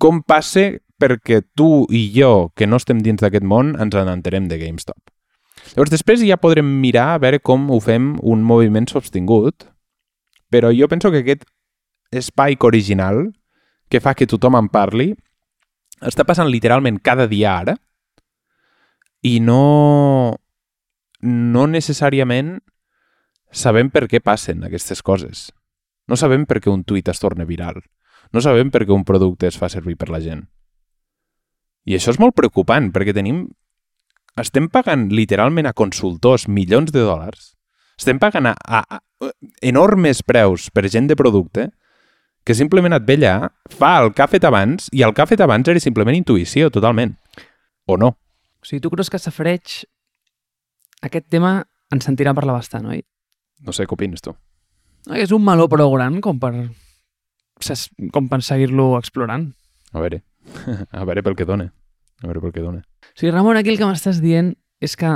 com 0.00 0.20
passe 0.20 0.82
perquè 1.00 1.40
tu 1.56 1.86
i 1.88 2.10
jo, 2.12 2.50
que 2.52 2.68
no 2.68 2.76
estem 2.76 3.00
dins 3.00 3.22
d'aquest 3.22 3.46
món, 3.48 3.72
ens 3.80 3.96
enterem 3.96 4.50
de 4.50 4.60
GameStop. 4.60 5.00
Llavors, 5.72 5.92
després 5.92 6.20
ja 6.26 6.40
podrem 6.40 6.66
mirar 6.82 7.14
a 7.14 7.20
veure 7.22 7.40
com 7.40 7.70
ho 7.72 7.80
fem 7.80 8.18
un 8.20 8.44
moviment 8.44 8.88
sostingut, 8.90 9.69
però 10.50 10.72
jo 10.74 10.88
penso 10.90 11.10
que 11.10 11.22
aquest 11.22 11.46
spike 12.10 12.66
original 12.66 13.28
que 13.90 14.00
fa 14.02 14.14
que 14.14 14.26
tothom 14.26 14.58
en 14.58 14.68
parli 14.70 15.12
està 16.00 16.24
passant 16.26 16.50
literalment 16.50 16.98
cada 17.02 17.26
dia 17.30 17.54
ara 17.60 17.76
i 19.22 19.38
no, 19.44 20.36
no 21.22 21.64
necessàriament 21.68 22.58
sabem 23.52 23.90
per 23.90 24.06
què 24.08 24.22
passen 24.24 24.64
aquestes 24.64 25.02
coses. 25.02 25.50
No 26.08 26.16
sabem 26.16 26.46
per 26.46 26.60
què 26.62 26.70
un 26.72 26.84
tuit 26.86 27.10
es 27.10 27.20
torna 27.22 27.44
viral. 27.46 27.82
No 28.32 28.40
sabem 28.42 28.70
per 28.70 28.86
què 28.86 28.94
un 28.94 29.04
producte 29.04 29.50
es 29.50 29.58
fa 29.58 29.68
servir 29.68 29.96
per 29.98 30.08
la 30.10 30.22
gent. 30.22 30.46
I 31.84 31.96
això 31.96 32.14
és 32.14 32.20
molt 32.22 32.36
preocupant, 32.38 32.90
perquè 32.94 33.14
tenim... 33.16 33.48
Estem 34.38 34.68
pagant 34.70 35.08
literalment 35.10 35.66
a 35.66 35.74
consultors 35.74 36.46
milions 36.48 36.92
de 36.94 37.02
dòlars. 37.02 37.56
Estem 37.98 38.20
pagant 38.22 38.46
a, 38.52 38.54
a, 38.54 39.00
enormes 39.60 40.22
preus 40.26 40.70
per 40.72 40.88
gent 40.88 41.08
de 41.10 41.16
producte 41.18 41.68
que 42.44 42.56
simplement 42.56 42.94
et 42.96 43.04
ve 43.04 43.18
allà, 43.18 43.50
fa 43.68 43.98
el 44.00 44.14
que 44.16 44.24
ha 44.24 44.30
fet 44.30 44.46
abans, 44.48 44.88
i 44.96 45.04
el 45.04 45.12
que 45.14 45.22
ha 45.22 45.28
fet 45.28 45.42
abans 45.44 45.68
era 45.68 45.80
simplement 45.82 46.16
intuïció, 46.16 46.70
totalment. 46.72 47.12
O 47.86 47.98
no. 48.00 48.14
O 48.60 48.66
sigui, 48.66 48.80
tu 48.80 48.90
creus 48.92 49.10
que 49.12 49.20
Safareig 49.20 49.82
aquest 51.04 51.28
tema 51.32 51.60
ens 51.92 52.06
sentirà 52.08 52.32
parlar 52.36 52.56
bastant, 52.56 52.88
oi? 52.88 53.02
No 53.66 53.74
sé, 53.76 53.84
què 53.84 53.96
opines 53.96 54.24
tu? 54.24 54.32
És 55.16 55.32
un 55.36 55.44
meló 55.44 55.66
prou 55.68 55.92
gran 55.96 56.20
com 56.24 56.40
per, 56.40 56.52
com 58.12 58.28
per 58.28 58.40
seguir-lo 58.44 58.94
explorant. 58.98 59.50
A 59.92 60.02
veure, 60.02 60.22
a 61.00 61.04
veure 61.08 61.24
pel 61.26 61.36
que 61.36 61.48
dona. 61.48 61.70
A 62.20 62.28
veure 62.28 62.42
pel 62.44 62.54
que 62.56 62.64
dona. 62.64 62.84
O 63.10 63.16
sigui, 63.16 63.32
Ramon, 63.32 63.60
aquí 63.60 63.72
el 63.72 63.80
que 63.80 63.88
m'estàs 63.88 64.20
dient 64.24 64.54
és 64.80 64.96
que 64.96 65.12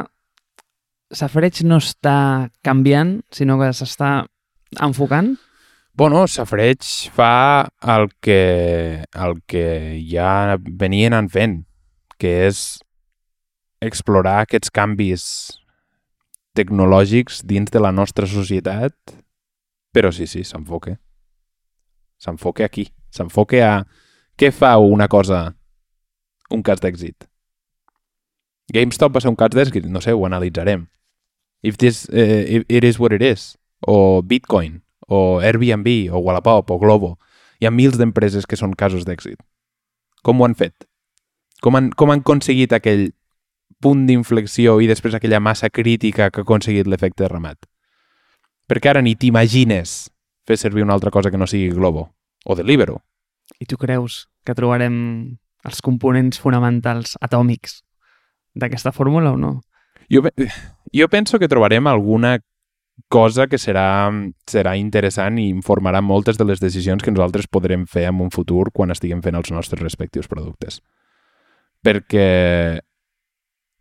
Safareig 1.15 1.63
no 1.63 1.79
està 1.79 2.51
canviant, 2.67 3.21
sinó 3.31 3.57
que 3.61 3.71
s'està 3.77 4.25
enfocant? 4.83 5.35
Bueno, 5.95 6.25
Safareig 6.27 6.83
fa 7.15 7.71
el 7.95 8.09
que, 8.25 9.05
el 9.15 9.37
que 9.47 9.67
ja 10.11 10.57
venien 10.59 11.15
en 11.15 11.29
fent, 11.31 11.61
que 12.19 12.33
és 12.49 12.65
explorar 13.85 14.41
aquests 14.43 14.73
canvis 14.75 15.27
tecnològics 16.59 17.45
dins 17.47 17.71
de 17.71 17.83
la 17.83 17.93
nostra 17.95 18.27
societat, 18.31 18.95
però 19.95 20.11
sí, 20.15 20.27
sí, 20.27 20.43
s'enfoca. 20.43 20.97
S'enfoca 22.19 22.67
aquí. 22.67 22.89
S'enfoca 23.15 23.63
a 23.69 23.75
què 24.35 24.51
fa 24.51 24.73
una 24.83 25.07
cosa 25.07 25.45
un 26.51 26.63
cas 26.67 26.83
d'èxit. 26.83 27.29
GameStop 28.75 29.15
va 29.15 29.23
ser 29.23 29.31
un 29.31 29.39
cas 29.39 29.55
d'èxit, 29.55 29.87
no 29.87 30.03
sé, 30.03 30.15
ho 30.15 30.27
analitzarem. 30.27 30.89
If 31.65 31.79
this, 31.81 32.05
uh, 32.13 32.45
if 32.45 32.65
it 32.69 32.85
is 32.85 33.01
what 33.01 33.17
it 33.17 33.25
is. 33.25 33.57
O 33.81 34.23
Bitcoin, 34.23 34.83
o 35.09 35.41
Airbnb, 35.41 36.13
o 36.13 36.21
Wallapop, 36.21 36.71
o 36.71 36.79
Globo. 36.79 37.19
Hi 37.61 37.67
ha 37.67 37.73
mils 37.73 37.97
d'empreses 37.97 38.45
que 38.45 38.59
són 38.61 38.77
casos 38.77 39.07
d'èxit. 39.09 39.41
Com 40.25 40.41
ho 40.41 40.45
han 40.45 40.57
fet? 40.59 40.85
Com 41.65 41.77
han, 41.79 41.89
com 41.97 42.13
han 42.13 42.21
aconseguit 42.21 42.75
aquell 42.77 43.09
punt 43.81 44.05
d'inflexió 44.09 44.77
i 44.81 44.89
després 44.89 45.17
aquella 45.17 45.41
massa 45.41 45.71
crítica 45.73 46.29
que 46.31 46.43
ha 46.43 46.47
aconseguit 46.47 46.89
l'efecte 46.89 47.25
de 47.25 47.31
ramat. 47.33 47.65
Perquè 48.69 48.93
ara 48.93 49.03
ni 49.05 49.17
t'imagines 49.17 50.11
fer 50.45 50.61
servir 50.61 50.85
una 50.85 50.93
altra 50.97 51.13
cosa 51.13 51.31
que 51.33 51.41
no 51.41 51.49
sigui 51.49 51.73
Globo 51.73 52.11
o 52.45 52.57
Deliveroo. 52.57 53.01
I 53.61 53.69
tu 53.69 53.81
creus 53.81 54.27
que 54.45 54.57
trobarem 54.57 54.97
els 55.65 55.81
components 55.85 56.41
fonamentals 56.41 57.17
atòmics 57.25 57.81
d'aquesta 58.53 58.93
fórmula 58.93 59.33
o 59.33 59.41
no? 59.41 59.61
Jo, 60.11 60.25
jo 60.93 61.09
penso 61.09 61.39
que 61.39 61.49
trobarem 61.49 61.87
alguna 61.87 62.39
cosa 63.09 63.47
que 63.51 63.59
serà, 63.59 64.11
serà 64.47 64.75
interessant 64.79 65.39
i 65.39 65.49
informarà 65.51 66.01
moltes 66.03 66.39
de 66.39 66.47
les 66.47 66.61
decisions 66.63 67.03
que 67.03 67.13
nosaltres 67.13 67.49
podrem 67.51 67.87
fer 67.91 68.07
en 68.11 68.21
un 68.23 68.31
futur 68.31 68.71
quan 68.73 68.95
estiguem 68.95 69.23
fent 69.23 69.39
els 69.39 69.51
nostres 69.51 69.83
respectius 69.83 70.31
productes. 70.31 70.81
Perquè 71.85 72.81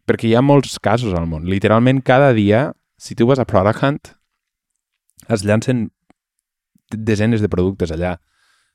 perquè 0.03 0.27
hi 0.27 0.35
ha 0.35 0.43
molts 0.43 0.79
casos 0.83 1.13
al 1.15 1.27
món. 1.29 1.45
Literalment, 1.47 2.01
cada 2.03 2.33
dia, 2.35 2.73
si 2.97 3.15
tu 3.15 3.27
vas 3.29 3.39
a 3.39 3.47
Product 3.47 3.83
Hunt, 3.83 4.15
es 5.31 5.45
llancen 5.47 5.91
desenes 6.91 7.41
de 7.41 7.49
productes 7.49 7.93
allà. 7.93 8.17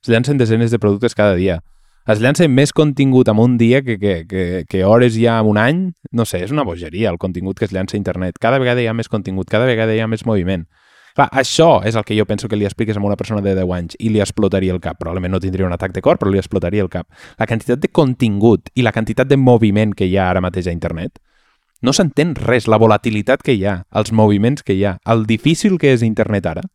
Es 0.01 0.09
llancen 0.09 0.39
desenes 0.39 0.71
de 0.71 0.79
productes 0.79 1.15
cada 1.15 1.35
dia. 1.35 1.59
Es 2.09 2.17
llancen 2.17 2.49
més 2.49 2.71
contingut 2.73 3.29
en 3.29 3.37
un 3.37 3.59
dia 3.59 3.83
que, 3.85 3.99
que, 4.01 4.13
que, 4.25 4.43
que 4.65 4.79
hores 4.83 5.13
ja 5.13 5.35
en 5.43 5.49
un 5.51 5.59
any. 5.61 5.81
No 6.09 6.25
sé, 6.25 6.39
és 6.41 6.49
una 6.49 6.63
bogeria 6.65 7.11
el 7.11 7.19
contingut 7.21 7.59
que 7.59 7.67
es 7.67 7.73
llança 7.75 7.93
a 7.93 7.99
internet. 7.99 8.39
Cada 8.41 8.57
vegada 8.57 8.81
hi 8.81 8.87
ha 8.89 8.95
més 8.97 9.11
contingut, 9.13 9.45
cada 9.51 9.67
vegada 9.69 9.93
hi 9.93 10.01
ha 10.01 10.07
més 10.09 10.25
moviment. 10.25 10.63
Clar, 11.13 11.27
això 11.37 11.83
és 11.85 11.93
el 11.99 12.07
que 12.07 12.17
jo 12.17 12.25
penso 12.25 12.49
que 12.49 12.57
li 12.57 12.65
expliques 12.65 12.97
a 12.97 13.03
una 13.05 13.17
persona 13.19 13.43
de 13.45 13.53
10 13.53 13.73
anys 13.75 13.99
i 13.99 14.09
li 14.09 14.23
explotaria 14.25 14.73
el 14.73 14.81
cap. 14.81 14.97
Probablement 14.97 15.35
no 15.35 15.41
tindria 15.43 15.67
un 15.67 15.75
atac 15.75 15.93
de 15.93 16.01
cor, 16.01 16.17
però 16.17 16.33
li 16.33 16.41
explotaria 16.41 16.81
el 16.81 16.89
cap. 16.89 17.05
La 17.37 17.45
quantitat 17.45 17.85
de 17.85 17.93
contingut 17.93 18.73
i 18.73 18.85
la 18.87 18.95
quantitat 18.95 19.29
de 19.29 19.37
moviment 19.37 19.93
que 19.93 20.09
hi 20.09 20.17
ha 20.17 20.31
ara 20.31 20.41
mateix 20.41 20.65
a 20.65 20.73
internet, 20.73 21.21
no 21.85 21.93
s'entén 21.93 22.33
res, 22.41 22.65
la 22.65 22.81
volatilitat 22.81 23.45
que 23.45 23.53
hi 23.53 23.67
ha, 23.69 23.83
els 23.93 24.09
moviments 24.11 24.65
que 24.65 24.73
hi 24.73 24.81
ha, 24.85 24.97
el 25.05 25.27
difícil 25.29 25.77
que 25.77 25.93
és 25.93 26.01
internet 26.01 26.49
ara. 26.49 26.65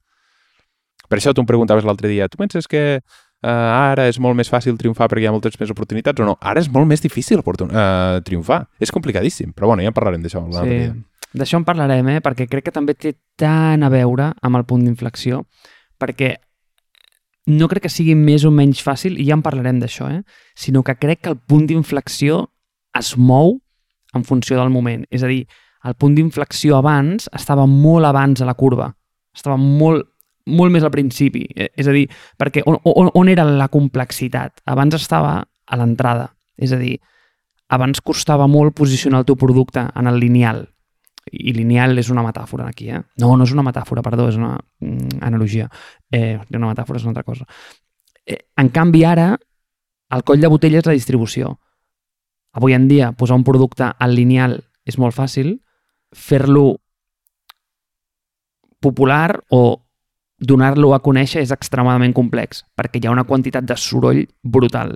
Per 1.09 1.19
això 1.19 1.35
tu 1.35 1.43
em 1.43 1.51
preguntaves 1.51 1.85
l'altre 1.85 2.09
dia, 2.09 2.31
tu 2.31 2.39
penses 2.39 2.71
que 2.71 3.03
uh, 3.45 3.91
ara 3.93 4.09
és 4.09 4.19
molt 4.23 4.39
més 4.39 4.49
fàcil 4.51 4.79
triomfar 4.81 5.11
perquè 5.13 5.27
hi 5.27 5.29
ha 5.29 5.35
moltes 5.35 5.59
més 5.61 5.73
oportunitats 5.75 6.25
o 6.25 6.29
no? 6.29 6.39
Ara 6.41 6.63
és 6.65 6.71
molt 6.73 6.89
més 6.89 7.05
difícil 7.05 7.43
uh, 7.45 8.21
triomfar. 8.25 8.65
És 8.81 8.93
complicadíssim, 8.95 9.53
però 9.53 9.71
bueno, 9.71 9.85
ja 9.85 9.93
en 9.93 9.97
parlarem 9.97 10.25
d'això 10.25 10.45
sí. 10.49 10.71
dia. 10.71 10.95
D'això 11.35 11.59
en 11.59 11.67
parlarem, 11.67 12.09
eh? 12.15 12.21
perquè 12.23 12.47
crec 12.51 12.69
que 12.69 12.75
també 12.75 12.95
té 12.95 13.17
tant 13.37 13.83
a 13.83 13.91
veure 13.91 14.31
amb 14.41 14.61
el 14.61 14.65
punt 14.71 14.85
d'inflexió, 14.87 15.43
perquè 15.99 16.37
no 17.51 17.69
crec 17.69 17.85
que 17.87 17.93
sigui 17.93 18.15
més 18.17 18.47
o 18.47 18.53
menys 18.55 18.81
fàcil, 18.87 19.19
i 19.19 19.27
ja 19.29 19.37
en 19.37 19.43
parlarem 19.45 19.83
d'això, 19.83 20.09
eh? 20.15 20.23
sinó 20.57 20.85
que 20.87 20.95
crec 20.97 21.25
que 21.25 21.35
el 21.35 21.41
punt 21.41 21.67
d'inflexió 21.69 22.45
es 22.97 23.17
mou 23.19 23.59
en 24.15 24.25
funció 24.25 24.57
del 24.61 24.71
moment. 24.71 25.05
És 25.11 25.27
a 25.27 25.31
dir, 25.31 25.43
el 25.85 25.99
punt 25.99 26.15
d'inflexió 26.17 26.79
abans 26.79 27.29
estava 27.35 27.67
molt 27.69 28.07
abans 28.09 28.41
a 28.41 28.49
la 28.49 28.55
curva, 28.57 28.93
estava 29.35 29.59
molt, 29.61 30.07
molt 30.47 30.73
més 30.73 30.85
al 30.85 30.93
principi. 30.95 31.47
Eh, 31.55 31.71
és 31.77 31.89
a 31.89 31.95
dir, 31.97 32.05
perquè 32.41 32.65
on, 32.67 32.79
on, 32.85 33.11
on 33.15 33.33
era 33.33 33.47
la 33.49 33.69
complexitat? 33.73 34.61
Abans 34.67 34.97
estava 34.99 35.39
a 35.41 35.81
l'entrada. 35.81 36.31
És 36.57 36.73
a 36.73 36.79
dir, 36.79 36.99
abans 37.75 38.01
costava 38.05 38.47
molt 38.47 38.77
posicionar 38.77 39.23
el 39.23 39.29
teu 39.29 39.37
producte 39.41 39.83
en 39.95 40.07
el 40.11 40.21
lineal 40.23 40.65
i 41.33 41.55
lineal 41.57 41.99
és 41.99 42.11
una 42.13 42.23
metàfora 42.25 42.69
aquí, 42.69 42.91
eh? 42.93 43.01
No, 43.21 43.33
no 43.37 43.47
és 43.47 43.53
una 43.55 43.65
metàfora, 43.65 44.03
perdó, 44.05 44.29
és 44.29 44.37
una 44.39 44.55
mm, 44.59 45.21
analogia. 45.25 45.69
Eh, 46.13 46.37
una 46.53 46.71
metàfora 46.71 47.01
és 47.01 47.07
una 47.07 47.15
altra 47.15 47.25
cosa. 47.25 47.47
Eh, 48.27 48.39
en 48.61 48.71
canvi, 48.75 49.05
ara, 49.09 49.33
el 50.15 50.25
coll 50.25 50.43
de 50.43 50.51
botella 50.53 50.81
és 50.83 50.89
la 50.89 50.97
distribució. 50.97 51.57
Avui 52.55 52.77
en 52.77 52.87
dia, 52.89 53.13
posar 53.17 53.39
un 53.41 53.47
producte 53.47 53.89
al 53.89 54.15
lineal 54.15 54.61
és 54.85 54.99
molt 55.01 55.17
fàcil, 55.17 55.57
fer-lo 56.15 56.77
popular 58.85 59.41
o 59.49 59.84
donar-lo 60.39 60.93
a 60.95 61.01
conèixer 61.03 61.43
és 61.43 61.53
extremadament 61.55 62.15
complex, 62.15 62.65
perquè 62.77 63.01
hi 63.01 63.09
ha 63.09 63.15
una 63.15 63.27
quantitat 63.29 63.67
de 63.67 63.77
soroll 63.79 64.25
brutal. 64.43 64.95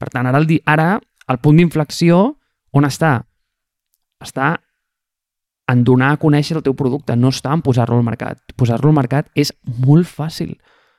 Per 0.00 0.08
tant, 0.10 0.26
ara 0.26 0.40
el, 0.40 0.48
ara, 0.66 0.94
el 1.28 1.38
punt 1.38 1.60
d'inflexió, 1.60 2.22
on 2.72 2.86
està? 2.88 3.20
Està 4.20 4.56
en 5.70 5.84
donar 5.86 6.14
a 6.14 6.18
conèixer 6.20 6.56
el 6.58 6.64
teu 6.66 6.74
producte, 6.74 7.14
no 7.16 7.30
està 7.30 7.52
en 7.54 7.62
posar-lo 7.62 7.98
al 8.00 8.06
mercat. 8.06 8.40
Posar-lo 8.58 8.90
al 8.90 8.96
mercat 8.96 9.28
és 9.38 9.52
molt 9.86 10.08
fàcil. 10.08 10.56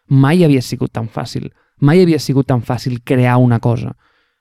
Mai 0.07 0.45
havia 0.45 0.61
sigut 0.63 0.93
tan 0.95 1.09
fàcil. 1.11 1.49
Mai 1.81 2.01
havia 2.03 2.19
sigut 2.19 2.47
tan 2.47 2.63
fàcil 2.63 3.01
crear 3.03 3.37
una 3.41 3.59
cosa. 3.59 3.95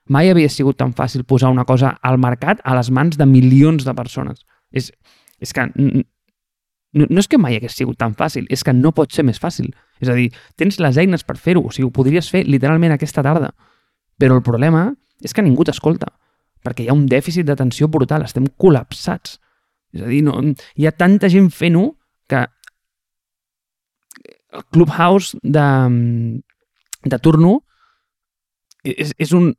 Mai 0.09 0.29
havia 0.31 0.49
sigut 0.49 0.77
tan 0.77 0.93
fàcil 0.93 1.25
posar 1.27 1.51
una 1.51 1.65
cosa 1.65 1.97
al 2.01 2.17
mercat 2.19 2.61
a 2.63 2.75
les 2.77 2.89
mans 2.91 3.17
de 3.17 3.25
milions 3.25 3.85
de 3.85 3.93
persones. 3.95 4.45
És, 4.71 4.91
és 5.39 5.53
que 5.53 5.67
no, 6.93 7.07
no 7.09 7.21
és 7.23 7.29
que 7.31 7.39
mai 7.39 7.55
hagués 7.55 7.75
sigut 7.77 7.99
tan 8.01 8.15
fàcil, 8.19 8.47
és 8.51 8.63
que 8.67 8.73
no 8.75 8.91
pot 8.95 9.13
ser 9.15 9.23
més 9.27 9.39
fàcil. 9.39 9.71
És 10.03 10.09
a 10.11 10.15
dir, 10.17 10.29
tens 10.59 10.79
les 10.83 10.97
eines 10.99 11.23
per 11.27 11.37
fer-ho, 11.39 11.63
o 11.63 11.71
sigui, 11.71 11.87
ho 11.87 11.95
podries 11.95 12.29
fer 12.31 12.43
literalment 12.47 12.95
aquesta 12.95 13.23
tarda. 13.23 13.53
Però 14.19 14.35
el 14.37 14.43
problema 14.45 14.89
és 15.23 15.33
que 15.33 15.45
ningú 15.45 15.63
t'escolta, 15.67 16.09
perquè 16.65 16.85
hi 16.85 16.91
ha 16.91 16.97
un 16.97 17.07
dèficit 17.09 17.47
d'atenció 17.47 17.87
brutal, 17.91 18.25
estem 18.27 18.49
col·lapsats. 18.59 19.39
És 19.95 20.03
a 20.03 20.09
dir, 20.11 20.21
no, 20.25 20.37
hi 20.75 20.87
ha 20.87 20.95
tanta 20.95 21.29
gent 21.31 21.49
fent-ho 21.55 21.87
que 22.31 22.45
el 24.51 24.67
Clubhouse 24.71 25.39
de, 25.43 25.67
de 27.07 27.19
turno 27.23 27.61
és, 28.83 29.13
és 29.17 29.31
un 29.37 29.53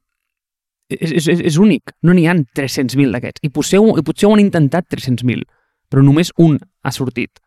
és, 0.92 1.12
és, 1.16 1.40
és 1.48 1.56
únic, 1.56 1.94
no 2.04 2.12
n'hi 2.12 2.26
han 2.28 2.44
300.000 2.56 3.14
d'aquests. 3.14 3.40
I 3.46 3.50
potser, 3.54 3.80
i 3.80 4.04
potser 4.04 4.28
ho 4.28 4.34
han 4.34 4.42
intentat 4.42 4.88
300.000, 4.92 5.46
però 5.92 6.04
només 6.04 6.32
un 6.40 6.56
ha 6.56 6.92
sortit. 6.92 7.42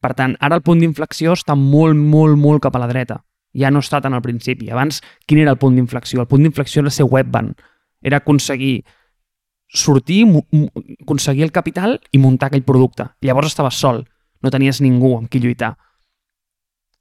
Per 0.00 0.12
tant, 0.14 0.36
ara 0.38 0.58
el 0.58 0.62
punt 0.62 0.78
d'inflexió 0.78 1.34
està 1.34 1.56
molt, 1.58 1.98
molt, 1.98 2.38
molt 2.38 2.62
cap 2.62 2.76
a 2.78 2.82
la 2.82 2.86
dreta. 2.86 3.18
Ja 3.56 3.72
no 3.72 3.80
està 3.82 3.98
tant 4.04 4.14
al 4.14 4.22
principi. 4.22 4.68
Abans, 4.70 5.00
quin 5.26 5.40
era 5.42 5.54
el 5.56 5.58
punt 5.58 5.74
d'inflexió? 5.74 6.20
El 6.22 6.30
punt 6.30 6.44
d'inflexió 6.44 6.84
era 6.84 6.92
ser 6.94 7.08
webban. 7.10 7.54
Era 8.04 8.20
aconseguir 8.22 8.84
sortir, 9.66 10.22
aconseguir 11.02 11.42
el 11.42 11.52
capital 11.52 11.98
i 12.12 12.20
muntar 12.22 12.52
aquell 12.52 12.62
producte. 12.62 13.08
Llavors 13.24 13.50
estaves 13.50 13.80
sol, 13.80 14.04
no 14.42 14.52
tenies 14.52 14.80
ningú 14.84 15.16
amb 15.16 15.30
qui 15.32 15.40
lluitar. 15.42 15.74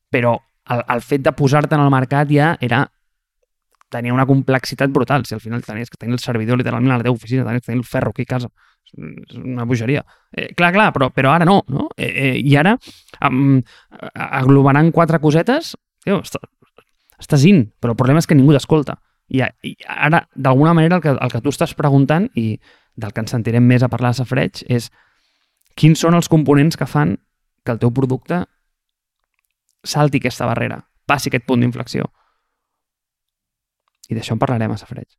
Però 0.10 0.38
el, 0.72 0.82
el 0.96 1.06
fet 1.06 1.26
de 1.26 1.36
posar-te 1.36 1.78
en 1.78 1.84
el 1.84 1.94
mercat 1.94 2.32
ja 2.32 2.56
era 2.64 2.86
tenia 3.92 4.14
una 4.14 4.26
complexitat 4.26 4.90
brutal. 4.92 5.26
Si 5.26 5.36
al 5.36 5.42
final 5.42 5.64
tenies 5.64 5.90
que 5.90 5.98
tenir 5.98 6.18
el 6.18 6.24
servidor 6.24 6.58
literalment 6.58 6.96
a 6.96 6.98
la 6.98 7.04
teva 7.04 7.16
oficina, 7.16 7.46
tenies 7.46 7.62
que 7.62 7.72
tenir 7.72 7.84
el 7.84 7.90
ferro 7.90 8.12
aquí 8.12 8.24
a 8.24 8.34
casa. 8.34 8.50
És 8.94 9.38
una 9.40 9.66
bogeria. 9.66 10.04
Eh, 10.32 10.52
clar, 10.56 10.72
clar, 10.76 10.92
però, 10.96 11.10
però 11.12 11.34
ara 11.34 11.48
no, 11.48 11.62
no? 11.68 11.90
Eh, 11.98 12.12
eh, 12.12 12.36
I 12.40 12.56
ara, 12.62 12.76
um, 13.28 13.58
aglomerant 14.14 14.92
quatre 14.96 15.20
cosetes, 15.24 15.74
tio, 16.06 16.22
està, 16.22 16.40
estàs 17.20 17.46
in, 17.50 17.66
però 17.82 17.96
el 17.96 18.00
problema 18.00 18.22
és 18.22 18.30
que 18.30 18.38
ningú 18.38 18.54
t'escolta. 18.56 19.00
I, 19.34 19.42
I 19.66 19.76
ara, 19.90 20.22
d'alguna 20.36 20.76
manera, 20.78 21.00
el 21.00 21.04
que, 21.04 21.16
el 21.16 21.34
que 21.34 21.42
tu 21.42 21.54
estàs 21.54 21.74
preguntant, 21.78 22.30
i 22.38 22.60
del 22.96 23.12
que 23.12 23.24
ens 23.26 23.34
sentirem 23.34 23.66
més 23.66 23.84
a 23.84 23.90
parlar 23.92 24.14
a 24.14 24.20
Safreig, 24.20 24.64
és 24.72 24.92
quins 25.76 26.00
són 26.00 26.16
els 26.16 26.30
components 26.32 26.78
que 26.80 26.88
fan 26.88 27.18
que 27.66 27.74
el 27.74 27.82
teu 27.82 27.92
producte 27.92 28.46
salti 29.86 30.22
aquesta 30.22 30.48
barrera, 30.48 30.80
passi 31.06 31.30
aquest 31.30 31.46
punt 31.50 31.62
d'inflexió. 31.62 32.08
I 34.10 34.18
d'això 34.18 34.36
en 34.36 34.42
parlarem 34.42 34.74
a 34.74 34.78
Safreig. 34.78 35.10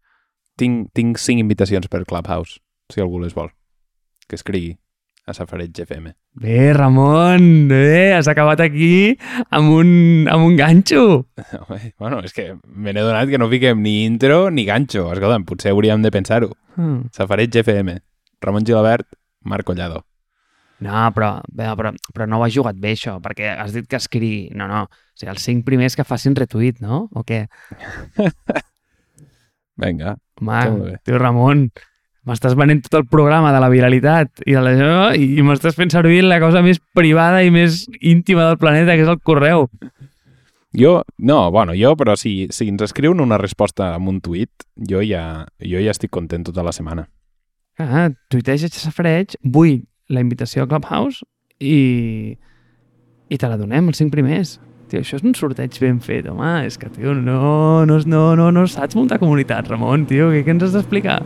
Tinc, 0.56 0.88
tinc 0.96 1.18
cinc 1.20 1.42
invitacions 1.42 1.90
per 1.92 2.04
Clubhouse, 2.08 2.60
si 2.92 3.02
algú 3.02 3.20
les 3.22 3.34
vol. 3.34 3.50
Que 4.26 4.36
escrigui 4.38 4.74
a 5.26 5.34
Safareig 5.34 5.74
FM. 5.74 6.12
Bé, 6.38 6.72
Ramon, 6.72 7.66
bé, 7.68 8.14
has 8.14 8.28
acabat 8.30 8.60
aquí 8.62 9.16
amb 9.50 9.72
un, 9.74 9.88
amb 10.30 10.46
un 10.46 10.56
ganxo. 10.58 11.26
Home, 11.66 11.94
bueno, 11.98 12.20
és 12.22 12.34
que 12.36 12.52
me 12.66 12.94
n'he 12.94 13.02
donat 13.02 13.30
que 13.30 13.40
no 13.42 13.50
fiquem 13.50 13.82
ni 13.82 14.04
intro 14.06 14.50
ni 14.54 14.66
ganxo. 14.68 15.08
Escolta'm, 15.12 15.46
potser 15.48 15.74
hauríem 15.74 16.04
de 16.04 16.12
pensar-ho. 16.14 16.52
Mm. 16.76 17.08
Safareig 17.16 17.58
FM. 17.62 17.98
Ramon 18.44 18.68
Gilabert, 18.68 19.08
Marc 19.42 19.66
Collado. 19.66 20.04
No, 20.84 21.06
però, 21.16 21.40
bé, 21.48 21.70
però, 21.74 21.90
però 22.12 22.26
no 22.28 22.38
ho 22.38 22.44
has 22.44 22.52
jugat 22.52 22.76
bé, 22.78 22.92
això, 22.94 23.16
perquè 23.24 23.48
has 23.56 23.72
dit 23.74 23.86
que 23.88 23.96
escrigui... 23.96 24.50
No, 24.54 24.68
no, 24.68 24.84
o 24.84 25.16
sigui, 25.16 25.32
els 25.32 25.46
cinc 25.48 25.64
primers 25.66 25.96
que 25.96 26.04
facin 26.04 26.36
retuit, 26.36 26.82
no? 26.84 27.06
O 27.16 27.24
què? 27.26 27.46
Vinga, 29.80 30.18
Home, 30.40 30.98
tio 31.04 31.18
Ramon, 31.18 31.70
m'estàs 32.26 32.56
venent 32.58 32.82
tot 32.84 32.98
el 33.00 33.06
programa 33.10 33.52
de 33.54 33.60
la 33.62 33.70
viralitat 33.70 34.42
i 34.46 34.56
de 34.56 34.62
la 34.62 34.74
i, 35.14 35.28
i 35.38 35.44
m'estàs 35.46 35.78
fent 35.78 35.92
servir 35.94 36.24
la 36.26 36.40
cosa 36.42 36.62
més 36.66 36.80
privada 36.96 37.44
i 37.46 37.52
més 37.54 37.84
íntima 38.00 38.48
del 38.48 38.58
planeta, 38.58 38.96
que 38.96 39.06
és 39.06 39.12
el 39.12 39.20
correu. 39.22 39.68
Jo, 40.76 41.00
no, 41.16 41.50
bueno, 41.50 41.72
jo, 41.78 41.94
però 41.96 42.18
si, 42.20 42.48
si 42.52 42.68
ens 42.68 42.82
escriuen 42.84 43.22
una 43.24 43.38
resposta 43.40 43.94
amb 43.94 44.10
un 44.10 44.20
tuit, 44.20 44.66
jo 44.76 45.00
ja, 45.00 45.46
jo 45.62 45.80
ja 45.80 45.94
estic 45.94 46.12
content 46.12 46.44
tota 46.44 46.66
la 46.66 46.74
setmana. 46.76 47.06
Ah, 47.80 48.10
tuiteja 48.32 48.68
Xafreig, 48.72 49.38
vull 49.42 49.86
la 50.12 50.20
invitació 50.20 50.64
a 50.64 50.68
Clubhouse 50.68 51.24
i, 51.60 52.36
i 53.28 53.38
te 53.38 53.48
la 53.48 53.58
donem, 53.60 53.88
els 53.88 54.02
cinc 54.02 54.12
primers. 54.12 54.56
Tio, 54.90 55.00
això 55.02 55.18
és 55.18 55.24
un 55.26 55.34
sorteig 55.34 55.74
ben 55.82 55.98
fet, 56.02 56.28
home. 56.30 56.50
És 56.68 56.76
que, 56.78 56.90
tio, 56.94 57.14
no, 57.14 57.84
no, 57.88 57.98
no, 58.06 58.24
no, 58.38 58.50
no 58.54 58.66
saps 58.70 58.98
muntar 58.98 59.18
comunitat, 59.22 59.72
Ramon, 59.72 60.06
tio. 60.06 60.28
Què, 60.34 60.44
què 60.46 60.54
ens 60.54 60.68
has 60.68 60.76
d'explicar? 60.76 61.22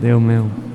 Déu 0.00 0.20
meu. 0.20 0.65